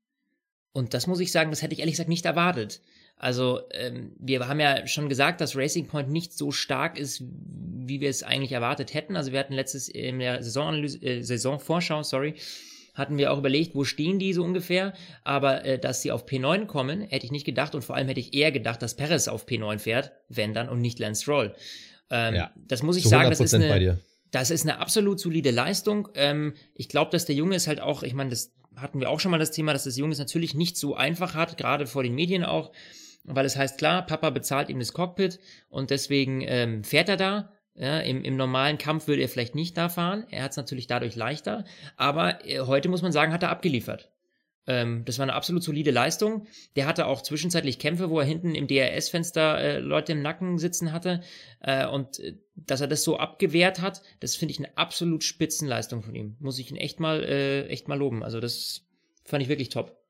[0.73, 2.81] Und das muss ich sagen, das hätte ich ehrlich gesagt nicht erwartet.
[3.17, 8.01] Also ähm, wir haben ja schon gesagt, dass Racing Point nicht so stark ist, wie
[8.01, 9.15] wir es eigentlich erwartet hätten.
[9.15, 12.35] Also wir hatten letztes in der Saisonanalyse, äh, Saisonvorschau, sorry,
[12.93, 14.93] hatten wir auch überlegt, wo stehen die so ungefähr.
[15.23, 17.75] Aber äh, dass sie auf P9 kommen, hätte ich nicht gedacht.
[17.75, 20.81] Und vor allem hätte ich eher gedacht, dass Perez auf P9 fährt, wenn dann und
[20.81, 21.55] nicht Lance Stroll.
[22.09, 23.99] Ähm, ja, das muss ich sagen, das ist eine,
[24.31, 26.09] das ist eine absolut solide Leistung.
[26.15, 29.19] Ähm, ich glaube, dass der Junge ist halt auch, ich meine, das hatten wir auch
[29.19, 32.03] schon mal das Thema, dass das Junge es natürlich nicht so einfach hat, gerade vor
[32.03, 32.71] den Medien auch,
[33.23, 37.51] weil es heißt, klar, Papa bezahlt ihm das Cockpit und deswegen ähm, fährt er da.
[37.75, 40.25] Ja, im, Im normalen Kampf würde er vielleicht nicht da fahren.
[40.29, 41.65] Er hat es natürlich dadurch leichter.
[41.95, 44.11] Aber äh, heute muss man sagen, hat er abgeliefert.
[44.67, 46.47] Ähm, das war eine absolut solide Leistung.
[46.75, 50.91] Der hatte auch zwischenzeitlich Kämpfe, wo er hinten im DRS-Fenster äh, Leute im Nacken sitzen
[50.91, 51.21] hatte.
[51.61, 56.03] Äh, und äh, dass er das so abgewehrt hat, das finde ich eine absolut Spitzenleistung
[56.03, 56.35] von ihm.
[56.39, 58.23] Muss ich ihn echt mal, äh, echt mal loben.
[58.23, 58.85] Also das
[59.23, 60.00] fand ich wirklich top.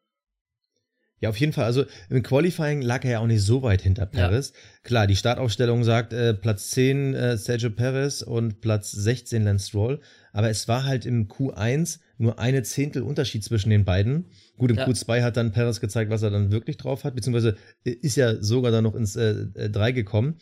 [1.22, 1.66] Ja, auf jeden Fall.
[1.66, 4.50] Also im Qualifying lag er ja auch nicht so weit hinter Perez.
[4.50, 4.60] Ja.
[4.84, 10.02] Klar, die Startaufstellung sagt äh, Platz 10 äh, Sergio Perez und Platz 16 Lance Stroll.
[10.34, 14.32] Aber es war halt im Q1 nur eine Zehntel Unterschied zwischen den beiden.
[14.58, 14.88] Gut, im ja.
[14.88, 17.56] Q2 hat dann Perez gezeigt, was er dann wirklich drauf hat, beziehungsweise
[17.86, 20.40] äh, ist ja sogar dann noch ins äh, 3 äh, gekommen.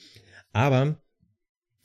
[0.53, 0.97] Aber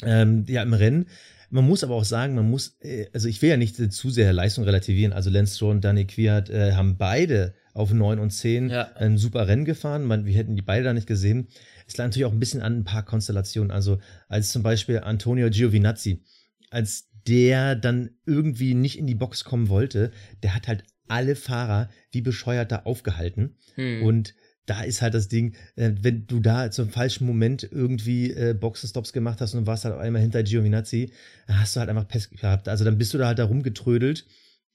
[0.04, 1.06] ähm, ja, im Rennen
[1.50, 4.32] man muss aber auch sagen, man muss, äh, also ich will ja nicht zu sehr
[4.32, 5.12] Leistung relativieren.
[5.12, 8.92] Also Lance Stroll und Danny Kwiat äh, haben beide auf 9 und 10 ja.
[8.94, 10.04] ein super Rennen gefahren.
[10.04, 11.48] Man, wir hätten die beide da nicht gesehen.
[11.86, 13.70] Es lag natürlich auch ein bisschen an ein paar Konstellationen.
[13.70, 16.22] Also als zum Beispiel Antonio Giovinazzi,
[16.70, 21.90] als der dann irgendwie nicht in die Box kommen wollte, der hat halt alle Fahrer
[22.12, 23.56] wie bescheuert da aufgehalten.
[23.74, 24.02] Hm.
[24.02, 24.34] Und
[24.66, 29.12] da ist halt das Ding, äh, wenn du da zum falschen Moment irgendwie äh, Boxenstops
[29.12, 31.12] gemacht hast und warst halt einmal hinter Giovinazzi,
[31.46, 32.68] dann hast du halt einfach Pest gehabt.
[32.68, 34.26] Also dann bist du da halt da rumgetrödelt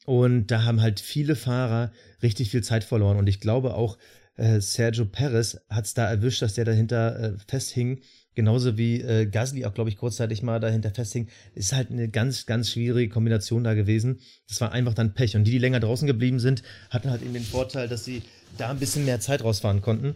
[0.10, 1.92] und da haben halt viele Fahrer
[2.24, 3.18] richtig viel Zeit verloren.
[3.18, 4.00] Und ich glaube auch,
[4.38, 8.00] äh, Sergio Perez hat es da erwischt, dass der dahinter äh, festhing.
[8.34, 11.28] Genauso wie äh, Gasly auch, glaube ich, kurzzeitig mal dahinter festhing.
[11.54, 14.20] Ist halt eine ganz, ganz schwierige Kombination da gewesen.
[14.48, 15.36] Das war einfach dann Pech.
[15.36, 18.24] Und die, die länger draußen geblieben sind, hatten halt eben den Vorteil, dass sie
[18.58, 20.16] da ein bisschen mehr Zeit rausfahren konnten.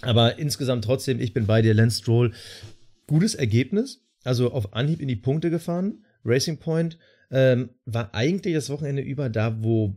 [0.00, 2.32] Aber insgesamt trotzdem, ich bin bei dir, Lance Stroll.
[3.06, 4.00] Gutes Ergebnis.
[4.24, 6.04] Also auf Anhieb in die Punkte gefahren.
[6.24, 6.98] Racing Point
[7.32, 9.96] ähm, war eigentlich das Wochenende über da, wo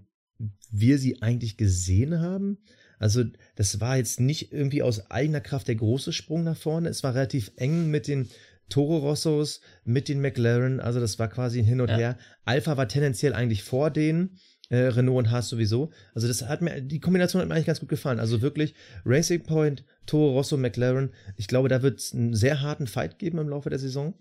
[0.72, 2.58] wir sie eigentlich gesehen haben.
[2.98, 3.24] Also
[3.56, 6.90] das war jetzt nicht irgendwie aus eigener Kraft der große Sprung nach vorne.
[6.90, 8.30] Es war relativ eng mit den
[8.70, 10.80] Toro Rossos, mit den McLaren.
[10.80, 11.98] Also das war quasi ein Hin und ja.
[11.98, 12.18] Her.
[12.46, 14.38] Alpha war tendenziell eigentlich vor denen.
[14.70, 15.92] Äh, Renault und Haas sowieso.
[16.16, 18.20] Also das hat mir, die Kombination hat mir eigentlich ganz gut gefallen.
[18.20, 18.74] Also wirklich
[19.06, 21.12] Racing Point, Toro Rosso, McLaren.
[21.36, 24.16] Ich glaube, da wird es einen sehr harten Fight geben im Laufe der Saison.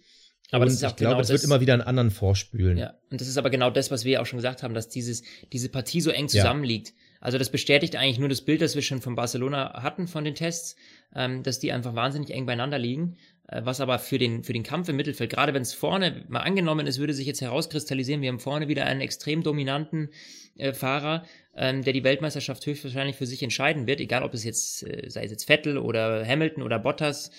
[0.50, 2.78] Aber das ist auch ich genau glaube, es wird immer wieder einen anderen vorspülen.
[2.78, 5.22] Ja, und das ist aber genau das, was wir auch schon gesagt haben, dass dieses,
[5.52, 6.88] diese Partie so eng zusammenliegt.
[6.88, 6.94] Ja.
[7.20, 10.34] Also das bestätigt eigentlich nur das Bild, das wir schon von Barcelona hatten von den
[10.34, 10.76] Tests,
[11.14, 13.16] ähm, dass die einfach wahnsinnig eng beieinander liegen.
[13.48, 16.40] Äh, was aber für den, für den Kampf im Mittelfeld, gerade wenn es vorne mal
[16.40, 20.10] angenommen ist, würde sich jetzt herauskristallisieren, wir haben vorne wieder einen extrem dominanten
[20.56, 24.82] äh, Fahrer, ähm, der die Weltmeisterschaft höchstwahrscheinlich für sich entscheiden wird, egal ob es jetzt,
[24.82, 27.30] äh, sei es jetzt Vettel oder Hamilton oder Bottas.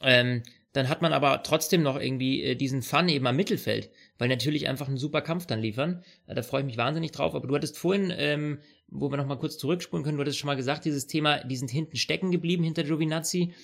[0.00, 4.28] Ähm, dann hat man aber trotzdem noch irgendwie äh, diesen Fun eben am Mittelfeld, weil
[4.28, 6.02] natürlich einfach einen super Kampf dann liefern.
[6.26, 7.34] Äh, da freue ich mich wahnsinnig drauf.
[7.34, 10.46] Aber du hattest vorhin, ähm, wo wir noch mal kurz zurückspulen können, du hattest schon
[10.46, 13.54] mal gesagt, dieses Thema, die sind hinten stecken geblieben hinter Giovinazzi.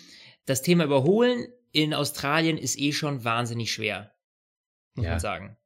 [0.47, 4.13] Das Thema Überholen in Australien ist eh schon wahnsinnig schwer,
[4.95, 5.13] muss ja.
[5.13, 5.57] man sagen.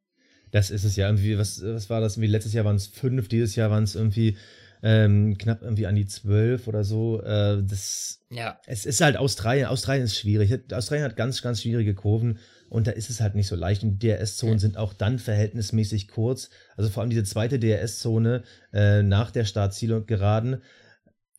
[0.51, 2.16] Das ist es ja irgendwie, was, was war das?
[2.16, 4.37] Irgendwie letztes Jahr waren es fünf, dieses Jahr waren es irgendwie
[4.83, 7.21] ähm, knapp irgendwie an die 12 oder so.
[7.23, 8.59] Äh, das, Ja.
[8.67, 9.67] es ist halt Australien.
[9.67, 10.53] Australien ist schwierig.
[10.73, 12.38] Australien hat ganz, ganz schwierige Kurven
[12.69, 13.83] und da ist es halt nicht so leicht.
[13.83, 16.51] Und die DRS-Zonen sind auch dann verhältnismäßig kurz.
[16.77, 20.62] Also vor allem diese zweite DRS-Zone äh, nach der Startziel und geraden,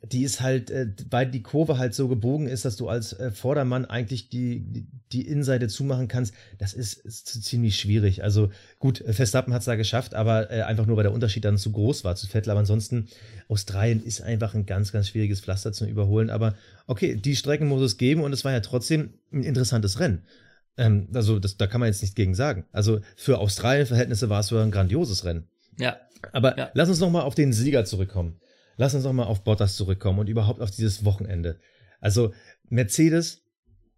[0.01, 3.31] die ist halt, äh, weil die Kurve halt so gebogen ist, dass du als äh,
[3.31, 6.33] Vordermann eigentlich die, die, die Innenseite zumachen kannst.
[6.57, 8.23] Das ist, ist ziemlich schwierig.
[8.23, 11.43] Also gut, äh, Verstappen hat es da geschafft, aber äh, einfach nur, weil der Unterschied
[11.43, 12.51] dann zu groß war zu Vettel.
[12.51, 13.07] Aber ansonsten,
[13.49, 16.29] Australien ist einfach ein ganz, ganz schwieriges Pflaster zum Überholen.
[16.29, 16.55] Aber
[16.87, 20.23] okay, die Strecken muss es geben und es war ja trotzdem ein interessantes Rennen.
[20.77, 22.63] Ähm, also das, da kann man jetzt nicht gegen sagen.
[22.71, 25.49] Also für Australien-Verhältnisse war es so ein grandioses Rennen.
[25.77, 25.97] Ja.
[26.31, 26.69] Aber Ja.
[26.73, 28.39] lass uns noch mal auf den Sieger zurückkommen.
[28.79, 31.59] Lass uns noch mal auf Bottas zurückkommen und überhaupt auf dieses Wochenende.
[31.99, 32.33] Also
[32.69, 33.41] Mercedes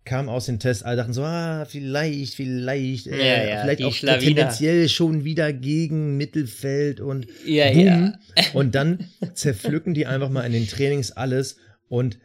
[0.05, 3.93] kam aus den Tests, alle dachten so, ah, vielleicht, vielleicht, Ja, äh, ja, vielleicht auch
[3.93, 4.19] Schlawiner.
[4.25, 7.85] tendenziell schon wieder gegen Mittelfeld und Ja, boom.
[7.85, 8.13] ja.
[8.55, 12.17] Und dann zerpflücken die einfach mal in den Trainings alles und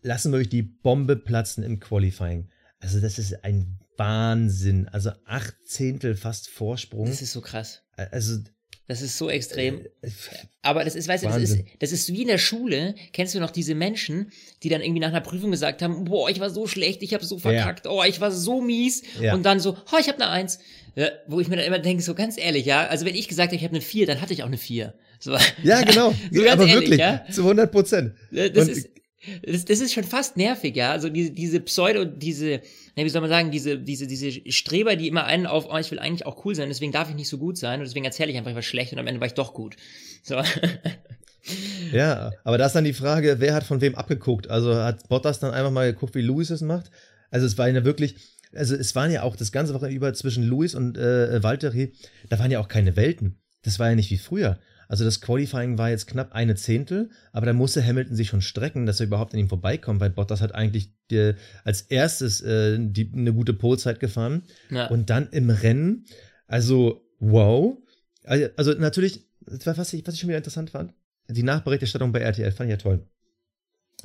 [0.00, 2.48] lassen wirklich die Bombe platzen im Qualifying.
[2.80, 4.88] Also das ist ein Wahnsinn.
[4.88, 7.06] Also acht Zehntel fast Vorsprung.
[7.06, 7.82] Das ist so krass.
[7.96, 8.38] Also
[8.88, 9.82] Das ist so extrem.
[10.00, 10.08] äh,
[10.62, 12.94] Aber das ist, weißt du, das ist, das ist wie in der Schule.
[13.12, 16.40] Kennst du noch diese Menschen, die dann irgendwie nach einer Prüfung gesagt haben, boah, ich
[16.40, 19.02] war so schlecht, ich habe so verkackt, oh, ich war so mies.
[19.20, 19.34] Ja.
[19.34, 20.58] Und dann so, oh, ich habe eine Eins.
[20.96, 23.48] Ja, wo ich mir dann immer denke, so ganz ehrlich, ja, also wenn ich gesagt
[23.48, 24.94] habe, ich habe eine Vier, dann hatte ich auch eine Vier.
[25.20, 26.12] So, Ja, genau.
[26.32, 27.24] So ganz aber ehrlich, wirklich, ja?
[27.30, 28.14] zu 100 Prozent.
[28.32, 28.88] Das Und- ist,
[29.44, 30.92] das, das ist schon fast nervig, ja.
[30.92, 32.60] Also diese, diese Pseudo, diese,
[32.96, 35.90] ne, wie soll man sagen, diese, diese, diese Streber, die immer einen auf, oh, ich
[35.90, 38.30] will eigentlich auch cool sein, deswegen darf ich nicht so gut sein und deswegen erzähle
[38.30, 39.76] ich einfach, ich war schlecht und am Ende war ich doch gut.
[40.22, 40.40] So.
[41.92, 44.50] Ja, aber da ist dann die Frage, wer hat von wem abgeguckt?
[44.50, 46.90] Also hat Bottas dann einfach mal geguckt, wie Lewis es macht?
[47.30, 48.16] Also es war ja wirklich,
[48.54, 51.94] also es waren ja auch das ganze Woche über zwischen Lewis und äh, Valtteri,
[52.28, 53.40] da waren ja auch keine Welten.
[53.62, 54.58] Das war ja nicht wie früher.
[54.88, 58.86] Also das Qualifying war jetzt knapp eine Zehntel, aber da musste Hamilton sich schon strecken,
[58.86, 63.12] dass er überhaupt an ihm vorbeikommt, weil Bottas hat eigentlich die, als erstes äh, die,
[63.14, 64.44] eine gute Polezeit gefahren.
[64.70, 64.86] Ja.
[64.88, 66.06] Und dann im Rennen,
[66.46, 67.76] also wow.
[68.24, 70.94] Also, also natürlich, was ich, was ich schon wieder interessant fand,
[71.28, 73.06] die Nachberichterstattung bei RTL fand ich ja toll.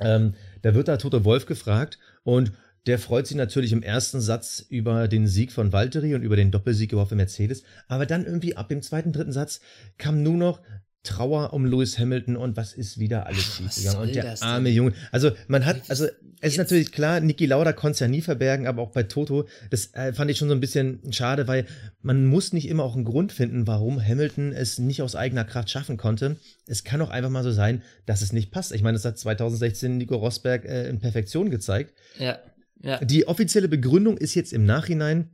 [0.00, 2.52] Ähm, da wird da Toto Wolf gefragt und
[2.86, 6.50] der freut sich natürlich im ersten Satz über den Sieg von Valtteri und über den
[6.50, 7.62] Doppelsieg überhaupt für Mercedes.
[7.88, 9.60] Aber dann irgendwie ab dem zweiten, dritten Satz
[9.96, 10.60] kam nur noch
[11.04, 14.00] Trauer um Lewis Hamilton und was ist wieder alles schiefgegangen.
[14.00, 14.42] Und der denn?
[14.42, 14.94] arme Junge.
[15.12, 16.06] Also man hat, also
[16.40, 19.46] es ist natürlich klar, Niki Lauda konnte es ja nie verbergen, aber auch bei Toto,
[19.68, 21.66] das äh, fand ich schon so ein bisschen schade, weil
[22.00, 25.68] man muss nicht immer auch einen Grund finden, warum Hamilton es nicht aus eigener Kraft
[25.68, 26.36] schaffen konnte.
[26.66, 28.72] Es kann auch einfach mal so sein, dass es nicht passt.
[28.72, 31.92] Ich meine, das hat 2016 Nico Rosberg äh, in Perfektion gezeigt.
[32.18, 32.38] ja.
[32.82, 33.02] Ja.
[33.04, 35.30] Die offizielle Begründung ist jetzt im Nachhinein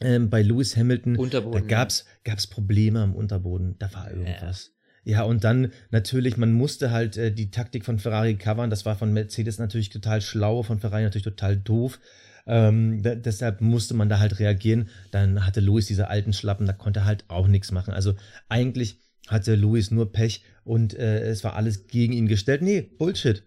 [0.00, 1.16] ähm, bei Lewis Hamilton.
[1.16, 1.60] Unterboden.
[1.60, 3.76] Da gab's, gab's Probleme am Unterboden.
[3.78, 4.72] Da war irgendwas.
[5.04, 5.22] Ja.
[5.22, 8.70] und dann natürlich, man musste halt äh, die Taktik von Ferrari covern.
[8.70, 11.98] Das war von Mercedes natürlich total schlau, von Ferrari natürlich total doof.
[12.46, 14.88] Ähm, da, deshalb musste man da halt reagieren.
[15.10, 17.94] Dann hatte Lewis diese alten Schlappen, da konnte er halt auch nichts machen.
[17.94, 18.14] Also
[18.48, 22.62] eigentlich hatte Lewis nur Pech und äh, es war alles gegen ihn gestellt.
[22.62, 23.44] Nee, Bullshit.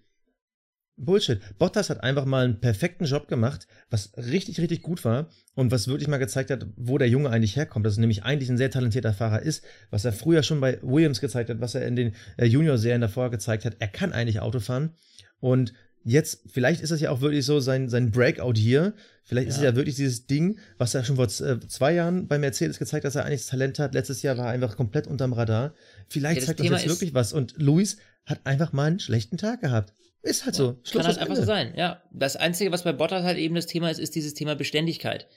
[1.00, 1.40] Bullshit.
[1.58, 5.88] Bottas hat einfach mal einen perfekten Job gemacht, was richtig, richtig gut war und was
[5.88, 7.86] wirklich mal gezeigt hat, wo der Junge eigentlich herkommt.
[7.86, 11.22] Dass er nämlich eigentlich ein sehr talentierter Fahrer ist, was er früher schon bei Williams
[11.22, 13.78] gezeigt hat, was er in den äh, Junior-Serien davor gezeigt hat.
[13.80, 14.92] Er kann eigentlich Auto fahren
[15.40, 18.94] und jetzt, vielleicht ist es ja auch wirklich so sein, sein Breakout hier.
[19.24, 19.70] Vielleicht ist es Ja.
[19.70, 23.10] ja wirklich dieses Ding, was er schon vor äh, zwei Jahren bei Mercedes gezeigt hat,
[23.10, 23.94] dass er eigentlich das Talent hat.
[23.94, 25.74] Letztes Jahr war er einfach komplett unterm Radar.
[26.08, 27.34] Vielleicht Ja, das zeigt Thema jetzt wirklich was.
[27.34, 29.94] Und Luis hat einfach mal einen schlechten Tag gehabt.
[30.22, 30.74] Ist halt so.
[30.92, 32.02] Kann aus halt einfach so sein, ja.
[32.12, 35.28] Das Einzige, was bei Bottas halt eben das Thema ist, ist dieses Thema Beständigkeit.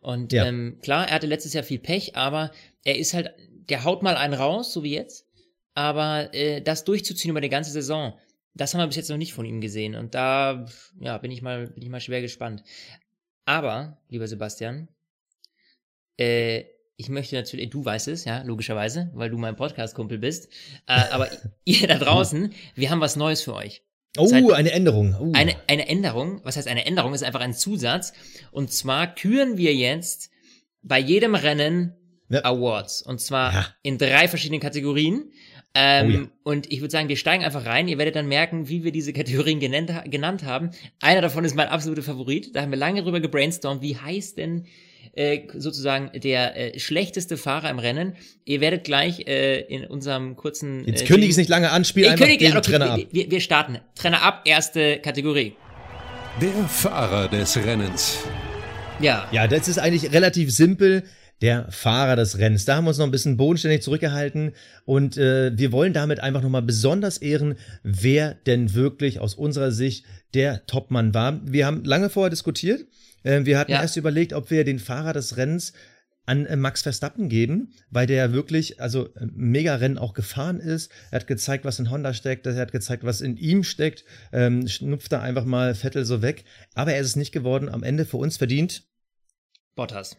[0.00, 0.46] Und Ja.
[0.46, 2.50] ähm, klar, er hatte letztes Jahr viel Pech, aber
[2.84, 3.32] er ist halt,
[3.68, 5.26] der haut mal einen raus, so wie jetzt.
[5.74, 8.12] Aber äh, das durchzuziehen über die ganze Saison,
[8.54, 9.94] das haben wir bis jetzt noch nicht von ihm gesehen.
[9.94, 10.66] Und da,
[11.00, 12.62] ja, bin ich mal, bin ich mal schwer gespannt.
[13.44, 14.88] Aber, lieber Sebastian,
[16.18, 16.64] äh,
[16.96, 20.48] ich möchte natürlich, du weißt es, ja, logischerweise, weil du mein Podcast-Kumpel bist.
[20.86, 21.28] Äh, aber
[21.64, 23.82] ihr da draußen, wir haben was Neues für euch.
[24.18, 25.16] Oh, Seit- eine Änderung.
[25.18, 25.32] Oh.
[25.34, 28.12] Eine, eine Änderung, was heißt eine Änderung, ist einfach ein Zusatz.
[28.50, 30.30] Und zwar küren wir jetzt
[30.82, 31.94] bei jedem Rennen
[32.28, 32.44] Ja.
[32.44, 33.02] Awards.
[33.02, 33.66] Und zwar Ja.
[33.82, 35.30] in drei verschiedenen Kategorien.
[35.74, 36.28] Ähm, Oh ja.
[36.42, 37.88] Und ich würde sagen, wir steigen einfach rein.
[37.88, 40.72] Ihr werdet dann merken, wie wir diese Kategorien genannt, genannt haben.
[41.00, 42.54] Einer davon ist mein absoluter Favorit.
[42.54, 43.80] Da haben wir lange drüber gebrainstormt.
[43.80, 44.66] Wie heißt denn
[45.14, 48.14] äh, sozusagen der äh, schlechteste Fahrer im Rennen?
[48.44, 50.84] Ihr werdet gleich äh, in unserem kurzen.
[50.86, 52.90] Jetzt äh, kündige Ding- es nicht lange an, spiel Ich einfach kündige den okay, Trenner
[52.92, 53.00] ab.
[53.10, 53.78] wir, wir, starten.
[53.94, 55.54] Trenner ab, erste Kategorie.
[56.40, 58.18] Der Fahrer des Rennens.
[59.00, 59.28] Ja.
[59.32, 61.02] Ja, das ist eigentlich relativ simpel.
[61.42, 62.64] der Fahrer des Rennens.
[62.64, 64.52] Da haben wir uns noch ein bisschen bodenständig zurückgehalten
[64.84, 70.04] und äh, wir wollen damit einfach nochmal besonders ehren, wer denn wirklich aus unserer Sicht
[70.34, 71.40] der Topmann war.
[71.44, 72.86] Wir haben lange vorher diskutiert.
[73.22, 73.82] Äh, wir hatten ja.
[73.82, 75.72] erst überlegt, ob wir den Fahrer des Rennens
[76.24, 80.92] an äh, Max Verstappen geben, weil der wirklich, also äh, Mega-Rennen auch gefahren ist.
[81.10, 84.68] Er hat gezeigt, was in Honda steckt, er hat gezeigt, was in ihm steckt, ähm,
[84.68, 86.44] schnupft da einfach mal Vettel so weg.
[86.74, 87.68] Aber er ist es nicht geworden.
[87.68, 88.84] Am Ende für uns verdient.
[89.74, 90.16] Bottas.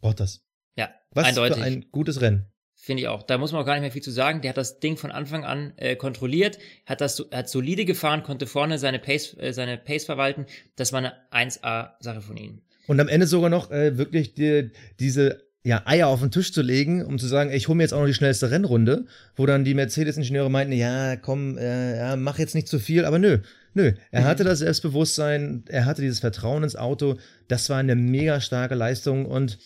[0.00, 0.44] Bottas.
[0.76, 1.56] Ja, Was eindeutig.
[1.56, 2.46] für ein gutes Rennen.
[2.80, 3.24] Finde ich auch.
[3.24, 4.40] Da muss man auch gar nicht mehr viel zu sagen.
[4.40, 8.46] Der hat das Ding von Anfang an äh, kontrolliert, hat das hat solide gefahren, konnte
[8.46, 10.46] vorne seine Pace, äh, seine Pace verwalten.
[10.76, 12.62] Das war eine 1A-Sache von ihm.
[12.86, 16.62] Und am Ende sogar noch äh, wirklich die, diese ja, Eier auf den Tisch zu
[16.62, 19.64] legen, um zu sagen, ich hole mir jetzt auch noch die schnellste Rennrunde, wo dann
[19.64, 23.40] die Mercedes-Ingenieure meinten, ja, komm, äh, ja, mach jetzt nicht zu viel, aber nö,
[23.74, 23.92] nö.
[24.12, 24.24] Er mhm.
[24.24, 29.26] hatte das Selbstbewusstsein, er hatte dieses Vertrauen ins Auto, das war eine mega starke Leistung
[29.26, 29.58] und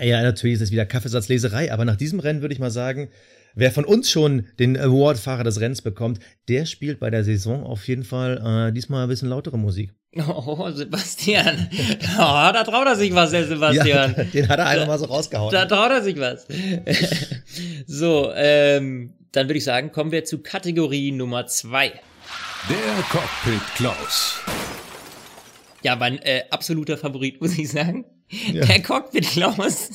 [0.00, 3.08] ja, natürlich ist es wieder Kaffeesatzleserei, aber nach diesem Rennen würde ich mal sagen,
[3.54, 7.86] wer von uns schon den Award-Fahrer des Rennens bekommt, der spielt bei der Saison auf
[7.86, 9.92] jeden Fall äh, diesmal ein bisschen lautere Musik.
[10.16, 11.68] Oh, Sebastian.
[12.16, 14.14] Oh, da traut er sich was, der Sebastian.
[14.16, 15.52] Ja, den hat er einfach mal so rausgehauen.
[15.52, 16.46] Da traut er sich was.
[17.86, 21.88] so, ähm, dann würde ich sagen, kommen wir zu Kategorie Nummer zwei.
[22.68, 24.38] Der Cockpit Klaus.
[25.82, 28.04] Ja, mein äh, absoluter Favorit, muss ich sagen.
[28.52, 28.64] Ja.
[28.64, 29.90] Der Cockpit Klaus.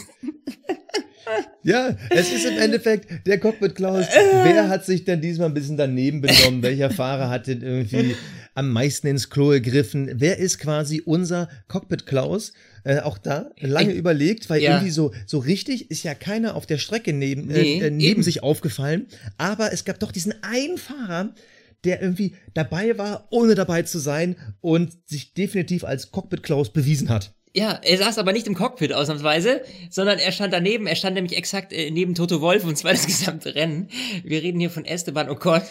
[1.64, 4.06] Ja, es ist im Endeffekt der Cockpit Klaus.
[4.44, 6.64] Wer hat sich denn diesmal ein bisschen daneben benommen?
[6.64, 8.16] Welcher Fahrer hat denn irgendwie
[8.56, 10.10] am meisten ins Klo gegriffen?
[10.16, 12.54] Wer ist quasi unser Cockpit Klaus?
[12.84, 14.72] Äh, auch da lange ich, überlegt, weil ja.
[14.72, 18.24] irgendwie so, so richtig ist ja keiner auf der Strecke neben, äh, nee, äh, neben
[18.24, 19.08] sich aufgefallen.
[19.38, 21.34] Aber es gab doch diesen einen Fahrer,
[21.84, 27.10] der irgendwie dabei war, ohne dabei zu sein und sich definitiv als Cockpit Klaus bewiesen
[27.10, 27.34] hat.
[27.56, 30.86] Ja, er saß aber nicht im Cockpit ausnahmsweise, sondern er stand daneben.
[30.86, 33.90] Er stand nämlich exakt äh, neben Toto Wolf und zwar das gesamte Rennen.
[34.24, 35.62] Wir reden hier von Esteban Ocon.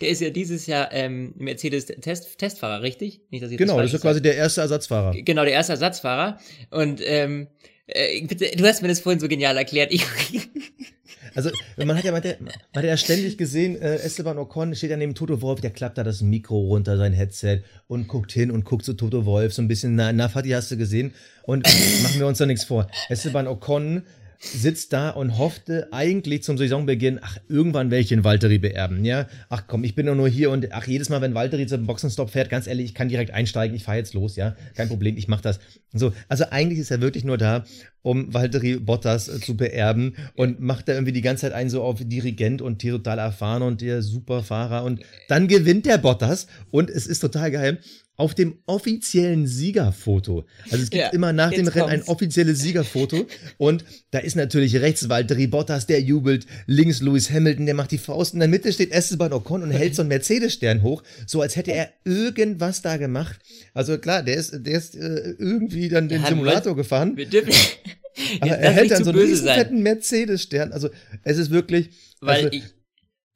[0.00, 3.20] Der ist ja dieses Jahr ähm, Mercedes-Testfahrer, richtig?
[3.30, 5.12] Nicht, dass ich genau, das, das ist ja quasi der erste Ersatzfahrer.
[5.12, 6.38] Genau, der erste Ersatzfahrer.
[6.70, 7.46] Und ähm,
[7.86, 9.92] äh, bitte, du hast mir das vorhin so genial erklärt.
[9.92, 10.04] Ich,
[11.38, 14.74] Also man hat ja, man hat ja, man hat ja ständig gesehen, äh, Esteban Ocon
[14.74, 18.32] steht ja neben Toto Wolf, der klappt da das Mikro runter, sein Headset und guckt
[18.32, 21.14] hin und guckt zu Toto Wolf, so ein bisschen, na, na Fatih hast du gesehen.
[21.44, 21.62] Und
[22.02, 22.88] machen wir uns da nichts vor.
[23.08, 24.02] Esteban Ocon
[24.38, 29.26] sitzt da und hoffte eigentlich zum Saisonbeginn, ach, irgendwann werde ich den Valtteri beerben, ja.
[29.48, 32.30] Ach komm, ich bin doch nur hier und ach, jedes Mal, wenn Valtteri zum Boxenstopp
[32.30, 34.54] fährt, ganz ehrlich, ich kann direkt einsteigen, ich fahre jetzt los, ja.
[34.76, 35.58] Kein Problem, ich mach das.
[35.92, 37.64] So, also eigentlich ist er wirklich nur da,
[38.02, 41.82] um Valtteri Bottas äh, zu beerben und macht da irgendwie die ganze Zeit einen so
[41.82, 47.06] auf Dirigent und total erfahren und der Superfahrer und dann gewinnt der Bottas und es
[47.06, 47.78] ist total geil
[48.18, 50.44] auf dem offiziellen Siegerfoto.
[50.64, 53.26] Also es gibt ja, immer nach dem Rennen ein offizielles Siegerfoto
[53.58, 57.98] und da ist natürlich rechts Valtteri Bottas, der jubelt, links Lewis Hamilton, der macht die
[57.98, 61.54] Faust, in der Mitte steht Esteban Ocon und hält so einen Mercedes-Stern hoch, so als
[61.54, 63.38] hätte er irgendwas da gemacht.
[63.72, 67.16] Also klar, der ist, der ist äh, irgendwie dann den ja, Simulator gefahren.
[68.40, 70.72] aber er hält dann so einen riesen fetten Mercedes-Stern.
[70.72, 70.90] Also
[71.22, 71.90] es ist wirklich.
[72.20, 72.64] Weil also, ich,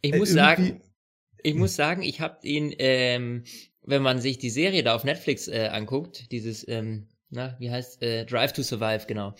[0.00, 0.80] ich muss sagen,
[1.44, 3.44] ich muss sagen, ich habe ihn ähm,
[3.84, 8.02] wenn man sich die Serie da auf Netflix äh, anguckt, dieses, ähm, na, wie heißt,
[8.02, 9.34] äh, Drive to Survive, genau.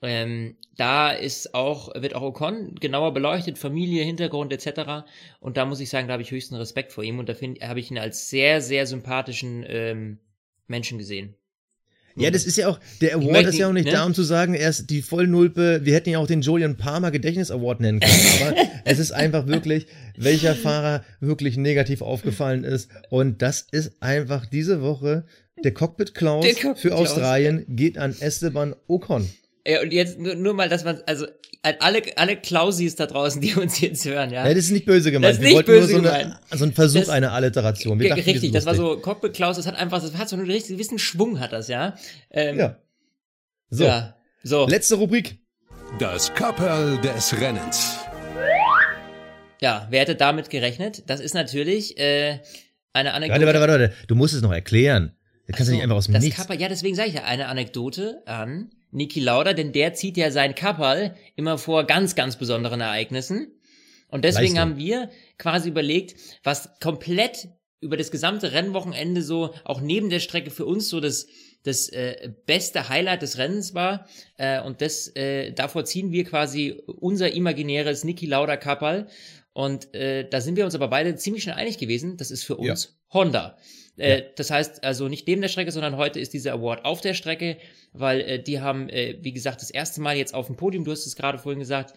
[0.00, 5.08] Ähm, da ist auch, wird auch Ocon genauer beleuchtet, Familie, Hintergrund etc.
[5.40, 7.80] Und da muss ich sagen, da habe ich höchsten Respekt vor ihm und da habe
[7.80, 10.18] ich ihn als sehr, sehr sympathischen ähm,
[10.68, 11.34] Menschen gesehen.
[12.20, 13.92] Ja, das ist ja auch, der Award ist ja auch nicht ne?
[13.92, 17.10] da, um zu sagen, er ist die Vollnulpe, wir hätten ja auch den Julian Palmer
[17.10, 22.90] Gedächtnis Award nennen können, aber es ist einfach wirklich, welcher Fahrer wirklich negativ aufgefallen ist
[23.10, 25.24] und das ist einfach diese Woche
[25.64, 29.28] der Cockpit Klaus für Australien geht an Esteban Ocon.
[29.66, 31.26] Ja, und jetzt nur, nur mal, dass man, also
[31.62, 34.46] alle, alle Klausis da draußen, die uns jetzt hören, ja.
[34.46, 35.30] Ja, das ist nicht böse gemeint.
[35.30, 37.98] Das ist nicht Wir wollten nur so, eine, so einen Versuch das, einer Alliteration.
[37.98, 40.46] Wir dachten, richtig, das war so, Cockpit Klaus, das hat einfach, das hat so einen
[40.46, 41.96] richtig gewissen Schwung, hat das, ja.
[42.30, 42.78] Ähm, ja.
[43.70, 43.84] So.
[43.84, 44.66] Ja, so.
[44.66, 45.38] Letzte Rubrik.
[45.98, 47.98] Das Kapperl des Rennens.
[49.60, 51.02] Ja, wer hätte damit gerechnet?
[51.06, 52.38] Das ist natürlich äh,
[52.92, 53.46] eine Anekdote.
[53.46, 55.12] Warte, warte, warte, du musst es noch erklären.
[55.46, 56.38] Das kannst so, du nicht einfach aus dem das Nichts.
[56.38, 60.30] Kapperl, ja, deswegen sage ich ja eine Anekdote an Niki Lauda, denn der zieht ja
[60.30, 63.52] sein Kapperl immer vor ganz, ganz besonderen Ereignissen.
[64.08, 64.60] Und deswegen Leistung.
[64.60, 67.48] haben wir quasi überlegt, was komplett
[67.80, 71.26] über das gesamte Rennwochenende so, auch neben der Strecke für uns so das,
[71.62, 74.06] das äh, beste Highlight des Rennens war.
[74.36, 79.06] Äh, und das, äh, davor ziehen wir quasi unser imaginäres Niki Lauda Kapperl.
[79.52, 82.56] Und äh, da sind wir uns aber beide ziemlich schnell einig gewesen, das ist für
[82.56, 83.12] uns ja.
[83.12, 83.58] Honda.
[83.98, 84.22] Äh.
[84.36, 87.58] Das heißt also nicht neben der Strecke, sondern heute ist dieser Award auf der Strecke,
[87.92, 90.92] weil äh, die haben, äh, wie gesagt, das erste Mal jetzt auf dem Podium, du
[90.92, 91.94] hast es gerade vorhin gesagt,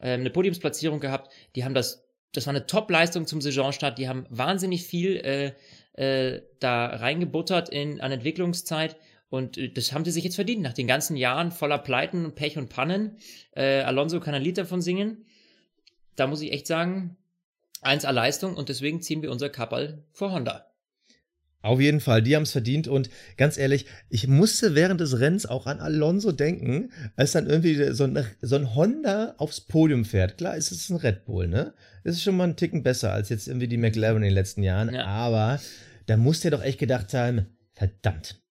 [0.00, 1.32] äh, eine Podiumsplatzierung gehabt.
[1.54, 3.98] Die haben das, das war eine Top-Leistung zum Saisonstart.
[3.98, 5.52] Die haben wahnsinnig viel äh,
[5.94, 8.96] äh, da reingebuttert in, an Entwicklungszeit.
[9.30, 12.34] Und äh, das haben sie sich jetzt verdient, nach den ganzen Jahren voller Pleiten und
[12.34, 13.18] Pech und Pannen.
[13.52, 15.24] Äh, Alonso kann ein Lied davon singen.
[16.16, 17.16] Da muss ich echt sagen,
[17.82, 20.66] 1A Leistung und deswegen ziehen wir unser Kappal vor Honda.
[21.64, 25.46] Auf jeden Fall, die haben es verdient und ganz ehrlich, ich musste während des Rennens
[25.46, 30.36] auch an Alonso denken, als dann irgendwie so ein, so ein Honda aufs Podium fährt.
[30.36, 31.72] Klar, es ist ein Red Bull, ne?
[32.04, 34.62] Das ist schon mal ein Ticken besser als jetzt irgendwie die McLaren in den letzten
[34.62, 35.06] Jahren, ja.
[35.06, 35.58] aber
[36.04, 38.43] da musste er doch echt gedacht haben, verdammt,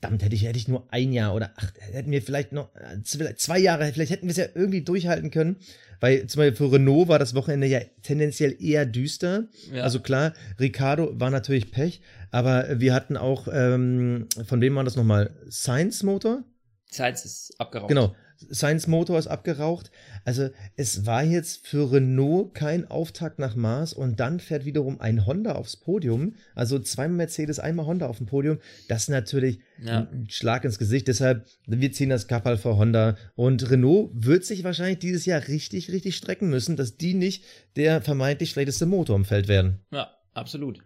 [0.00, 3.02] verdammt, hätte ich, hätte ich nur ein Jahr oder ach, hätten wir vielleicht noch äh,
[3.02, 5.56] zwei Jahre, vielleicht hätten wir es ja irgendwie durchhalten können.
[6.00, 9.48] Weil zum Beispiel für Renault war das Wochenende ja tendenziell eher düster.
[9.72, 9.82] Ja.
[9.82, 14.96] Also klar, Ricardo war natürlich Pech, aber wir hatten auch, ähm, von wem war das
[14.96, 15.30] nochmal?
[15.50, 16.44] Science Motor?
[16.92, 17.88] Science ist abgeraucht.
[17.88, 18.14] Genau.
[18.52, 19.90] Science Motor ist abgeraucht.
[20.24, 25.26] Also es war jetzt für Renault kein Auftakt nach Mars und dann fährt wiederum ein
[25.26, 26.34] Honda aufs Podium.
[26.54, 28.58] Also zweimal Mercedes, einmal Honda auf dem Podium.
[28.88, 30.08] Das ist natürlich ja.
[30.10, 31.08] ein Schlag ins Gesicht.
[31.08, 33.16] Deshalb, wir ziehen das Kappal für Honda.
[33.34, 37.44] Und Renault wird sich wahrscheinlich dieses Jahr richtig, richtig strecken müssen, dass die nicht
[37.76, 39.80] der vermeintlich schlechteste Motor im Feld werden.
[39.90, 40.82] Ja, absolut.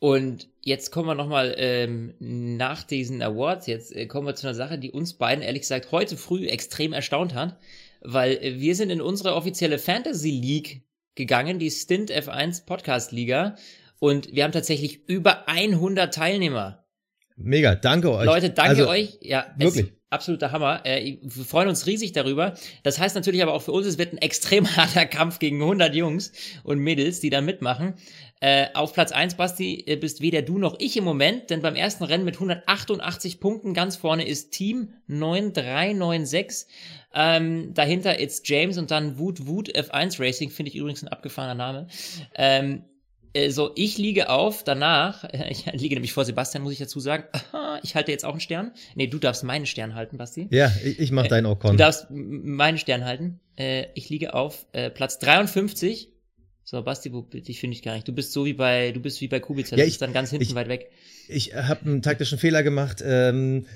[0.00, 4.54] Und jetzt kommen wir nochmal ähm, nach diesen Awards, jetzt äh, kommen wir zu einer
[4.54, 7.58] Sache, die uns beiden ehrlich gesagt heute früh extrem erstaunt hat,
[8.00, 10.82] weil äh, wir sind in unsere offizielle Fantasy League
[11.16, 13.56] gegangen, die Stint F1 Podcast Liga,
[13.98, 16.86] und wir haben tatsächlich über 100 Teilnehmer.
[17.36, 18.24] Mega, danke euch.
[18.24, 19.18] Leute, danke also, euch.
[19.20, 19.92] Ja, wirklich.
[20.08, 20.84] Absoluter Hammer.
[20.84, 22.54] Äh, wir freuen uns riesig darüber.
[22.82, 25.94] Das heißt natürlich aber auch für uns, es wird ein extrem harter Kampf gegen 100
[25.94, 26.32] Jungs
[26.64, 27.94] und Mädels, die da mitmachen.
[28.42, 31.76] Äh, auf Platz 1, Basti, äh, bist weder du noch ich im Moment, denn beim
[31.76, 36.66] ersten Rennen mit 188 Punkten ganz vorne ist Team 9396.
[37.12, 41.54] Ähm, dahinter ist James und dann Wood Wood F1 Racing, finde ich übrigens ein abgefahrener
[41.54, 41.88] Name.
[42.34, 42.84] Ähm,
[43.34, 47.24] äh, so, ich liege auf, danach, ich liege nämlich vor Sebastian, muss ich dazu sagen,
[47.82, 48.72] ich halte jetzt auch einen Stern.
[48.94, 50.48] Nee, du darfst meinen Stern halten, Basti.
[50.50, 51.72] Ja, ich, ich mach äh, deinen Ocon.
[51.72, 53.38] Du darfst meinen Stern halten.
[53.94, 56.08] Ich liege auf Platz 53
[56.70, 58.06] so, Basti, wo, dich finde ich gar nicht.
[58.06, 60.44] Du bist so wie bei, du bist wie bei Kubica, ja, ich, dann ganz hinten
[60.44, 60.88] ich, weit weg.
[61.26, 63.02] Ich habe einen taktischen Fehler gemacht.
[63.04, 63.66] Ähm,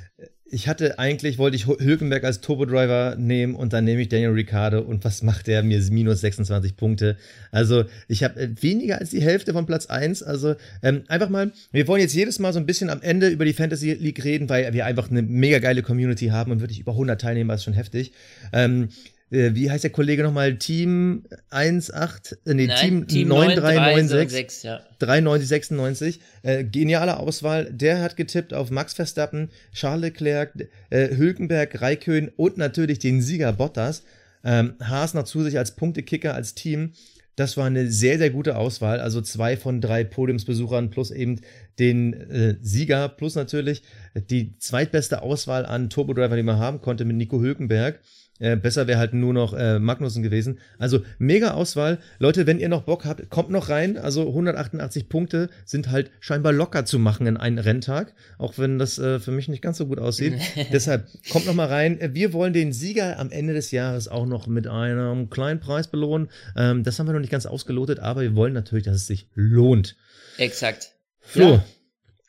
[0.45, 4.79] ich hatte eigentlich, wollte ich Hülkenberg als Turbo-Driver nehmen und dann nehme ich Daniel Ricciardo
[4.79, 5.65] und was macht der?
[5.65, 7.17] Mir minus 26 Punkte.
[7.51, 10.23] Also ich habe äh, weniger als die Hälfte von Platz 1.
[10.23, 13.45] Also ähm, einfach mal, wir wollen jetzt jedes Mal so ein bisschen am Ende über
[13.45, 16.93] die Fantasy League reden, weil wir einfach eine mega geile Community haben und wirklich über
[16.93, 18.13] 100 Teilnehmer ist schon heftig.
[18.53, 18.91] Ähm,
[19.31, 20.57] äh, wie heißt der Kollege nochmal?
[20.57, 24.63] Team 18, äh, nee, Nein, Team, Team 9396.
[24.65, 24.81] Ja.
[25.01, 26.21] 9396.
[26.43, 27.73] Äh, geniale Auswahl.
[27.73, 33.53] Der hat getippt auf Max Verstappen, Charles Leclerc, äh, Hülkenberg, Raikön und natürlich den Sieger
[33.53, 34.03] Bottas.
[34.45, 36.93] Ähm, Haas noch zu sich als Punktekicker, als Team.
[37.37, 39.01] Das war eine sehr, sehr gute Auswahl.
[39.01, 41.41] Also zwei von drei Podiumsbesuchern plus eben
[41.79, 43.83] den äh, Sieger plus natürlich
[44.31, 47.99] die zweitbeste Auswahl an Turbodriver, die man haben konnte mit Nico Hülkenberg.
[48.41, 50.59] Äh, besser wäre halt nur noch äh, Magnussen gewesen.
[50.79, 51.99] Also mega Auswahl.
[52.19, 53.97] Leute, wenn ihr noch Bock habt, kommt noch rein.
[53.97, 58.99] Also 188 Punkte sind halt scheinbar locker zu machen in einen Renntag, auch wenn das
[58.99, 60.35] äh, für mich nicht ganz so gut aussieht.
[60.73, 62.01] Deshalb kommt noch mal rein.
[62.01, 65.87] Äh, wir wollen den Sieger am Ende des Jahres auch noch mit einem kleinen Preis
[65.87, 66.29] belohnen.
[66.57, 69.29] Ähm, das haben wir noch nicht ganz ausgelotet, aber wir wollen natürlich, dass es sich
[69.35, 69.97] lohnt.
[70.39, 70.91] Exakt.
[71.21, 71.65] Flo, ja.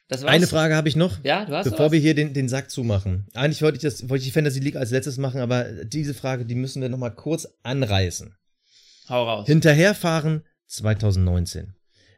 [0.10, 1.91] Eine Frage habe ich noch, ja, du hast bevor was.
[1.94, 3.26] wir hier den, den Sack zumachen.
[3.34, 6.46] Eigentlich wollte ich, das, wollte ich die Fantasy League als letztes machen, aber diese Frage,
[6.46, 8.36] die müssen wir noch mal kurz anreißen.
[9.10, 9.48] Hau raus.
[9.48, 11.74] Hinterherfahren 2019.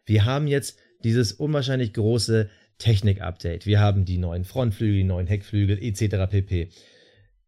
[0.06, 3.66] Wir haben jetzt dieses unwahrscheinlich große Technik-Update.
[3.66, 6.30] Wir haben die neuen Frontflügel, die neuen Heckflügel etc.
[6.30, 6.70] pp.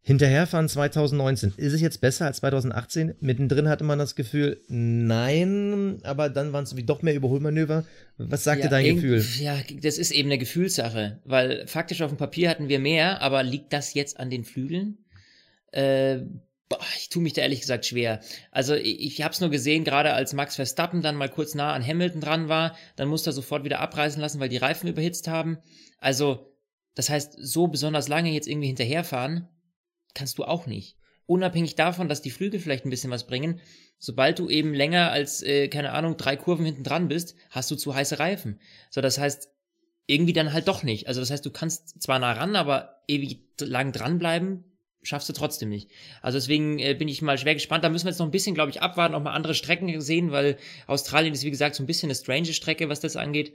[0.02, 3.16] Hinterherfahren 2019, ist es jetzt besser als 2018?
[3.20, 7.84] Mittendrin hatte man das Gefühl, nein, aber dann waren es wie doch mehr Überholmanöver.
[8.16, 9.22] Was sagte ja, dein Gefühl?
[9.38, 13.42] Ja, das ist eben eine Gefühlssache, weil faktisch auf dem Papier hatten wir mehr, aber
[13.42, 15.04] liegt das jetzt an den Flügeln?
[15.70, 16.20] Äh,
[16.70, 18.20] boah, ich tue mich da ehrlich gesagt schwer.
[18.50, 21.74] Also ich, ich habe es nur gesehen, gerade als Max Verstappen dann mal kurz nah
[21.74, 25.28] an Hamilton dran war, dann musste er sofort wieder abreißen lassen, weil die Reifen überhitzt
[25.28, 25.58] haben.
[25.98, 26.54] Also,
[26.94, 29.46] das heißt, so besonders lange jetzt irgendwie hinterherfahren,
[30.14, 30.96] kannst du auch nicht.
[31.26, 33.60] Unabhängig davon, dass die Flügel vielleicht ein bisschen was bringen,
[33.98, 37.76] sobald du eben länger als, äh, keine Ahnung, drei Kurven hinten dran bist, hast du
[37.76, 38.58] zu heiße Reifen.
[38.90, 39.48] So, das heißt,
[40.06, 41.06] irgendwie dann halt doch nicht.
[41.06, 44.64] Also das heißt, du kannst zwar nah ran, aber ewig lang dranbleiben,
[45.02, 45.88] schaffst du trotzdem nicht.
[46.20, 47.84] Also deswegen äh, bin ich mal schwer gespannt.
[47.84, 50.32] Da müssen wir jetzt noch ein bisschen, glaube ich, abwarten, auch mal andere Strecken sehen,
[50.32, 50.56] weil
[50.86, 53.54] Australien ist, wie gesagt, so ein bisschen eine strange Strecke, was das angeht.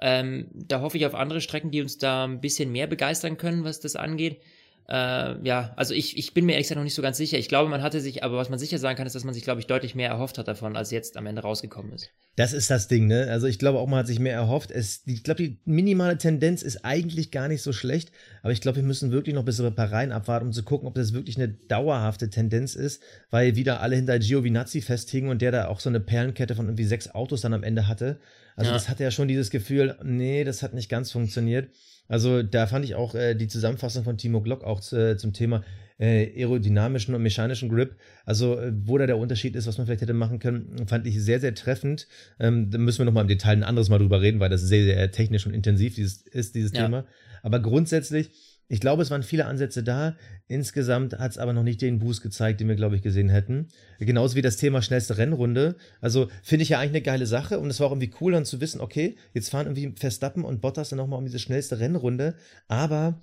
[0.00, 3.64] Ähm, da hoffe ich auf andere Strecken, die uns da ein bisschen mehr begeistern können,
[3.64, 4.40] was das angeht.
[4.88, 7.38] Äh, ja, also ich, ich bin mir ehrlich gesagt noch nicht so ganz sicher.
[7.38, 9.42] Ich glaube, man hatte sich, aber was man sicher sagen kann, ist, dass man sich,
[9.42, 12.10] glaube ich, deutlich mehr erhofft hat davon, als jetzt am Ende rausgekommen ist.
[12.36, 13.28] Das ist das Ding, ne?
[13.30, 14.70] Also ich glaube auch, man hat sich mehr erhofft.
[14.70, 18.10] Es, ich glaube, die minimale Tendenz ist eigentlich gar nicht so schlecht,
[18.42, 20.94] aber ich glaube, wir müssen wirklich noch ein paar Reihen abwarten, um zu gucken, ob
[20.94, 25.68] das wirklich eine dauerhafte Tendenz ist, weil wieder alle hinter Giovinazzi festhingen und der da
[25.68, 28.18] auch so eine Perlenkette von irgendwie sechs Autos dann am Ende hatte.
[28.56, 28.74] Also ja.
[28.74, 31.70] das hatte ja schon dieses Gefühl, nee, das hat nicht ganz funktioniert.
[32.08, 35.32] Also da fand ich auch äh, die Zusammenfassung von Timo Glock auch zu, äh, zum
[35.32, 35.64] Thema
[35.98, 40.02] äh, aerodynamischen und mechanischen Grip, also äh, wo da der Unterschied ist, was man vielleicht
[40.02, 42.08] hätte machen können, fand ich sehr, sehr treffend.
[42.40, 44.84] Ähm, da müssen wir nochmal im Detail ein anderes Mal drüber reden, weil das sehr,
[44.84, 46.82] sehr technisch und intensiv dieses, ist, dieses ja.
[46.82, 47.06] Thema.
[47.42, 48.30] Aber grundsätzlich
[48.68, 50.16] ich glaube, es waren viele Ansätze da.
[50.46, 53.68] Insgesamt hat es aber noch nicht den Boost gezeigt, den wir, glaube ich, gesehen hätten.
[53.98, 55.76] Genauso wie das Thema schnellste Rennrunde.
[56.00, 58.44] Also finde ich ja eigentlich eine geile Sache und es war auch irgendwie cool dann
[58.44, 62.36] zu wissen, okay, jetzt fahren irgendwie Verstappen und Bottas dann nochmal um diese schnellste Rennrunde.
[62.66, 63.20] Aber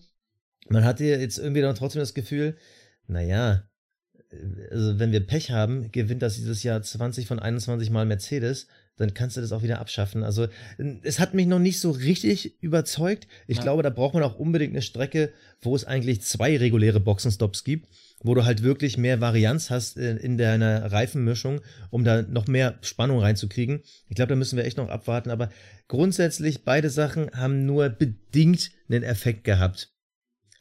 [0.70, 2.56] man hatte jetzt irgendwie dann trotzdem das Gefühl,
[3.08, 3.64] naja,
[4.70, 8.68] also wenn wir Pech haben, gewinnt das dieses Jahr 20 von 21 Mal Mercedes
[8.98, 10.24] dann kannst du das auch wieder abschaffen.
[10.24, 10.48] Also
[11.04, 13.28] es hat mich noch nicht so richtig überzeugt.
[13.48, 13.64] Ich ja.
[13.64, 17.88] glaube, da braucht man auch unbedingt eine Strecke, wo es eigentlich zwei reguläre Boxenstops gibt,
[18.22, 22.78] wo du halt wirklich mehr Varianz hast in, in deiner Reifenmischung, um da noch mehr
[22.82, 23.82] Spannung reinzukriegen.
[24.08, 25.32] Ich glaube, da müssen wir echt noch abwarten.
[25.32, 25.50] Aber
[25.88, 29.92] grundsätzlich, beide Sachen haben nur bedingt einen Effekt gehabt.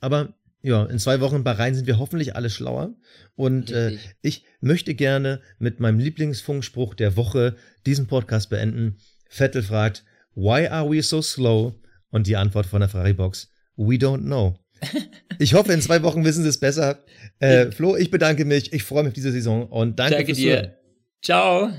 [0.00, 2.94] Aber ja, in zwei Wochen in Bahrain sind wir hoffentlich alle schlauer.
[3.34, 7.56] Und äh, ich möchte gerne mit meinem Lieblingsfunkspruch der Woche
[7.86, 8.96] diesen Podcast beenden.
[9.28, 10.04] Vettel fragt,
[10.34, 11.74] why are we so slow?
[12.10, 14.58] Und die Antwort von der Ferrari-Box, we don't know.
[15.38, 16.98] Ich hoffe, in zwei Wochen wissen Sie es besser.
[17.38, 18.74] Äh, Flo, ich bedanke mich.
[18.74, 20.74] Ich freue mich auf diese Saison und danke, danke dir.
[21.22, 21.70] Zuhören.
[21.70, 21.72] Ciao.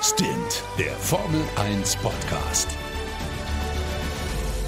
[0.00, 2.68] Stint, der Formel 1 Podcast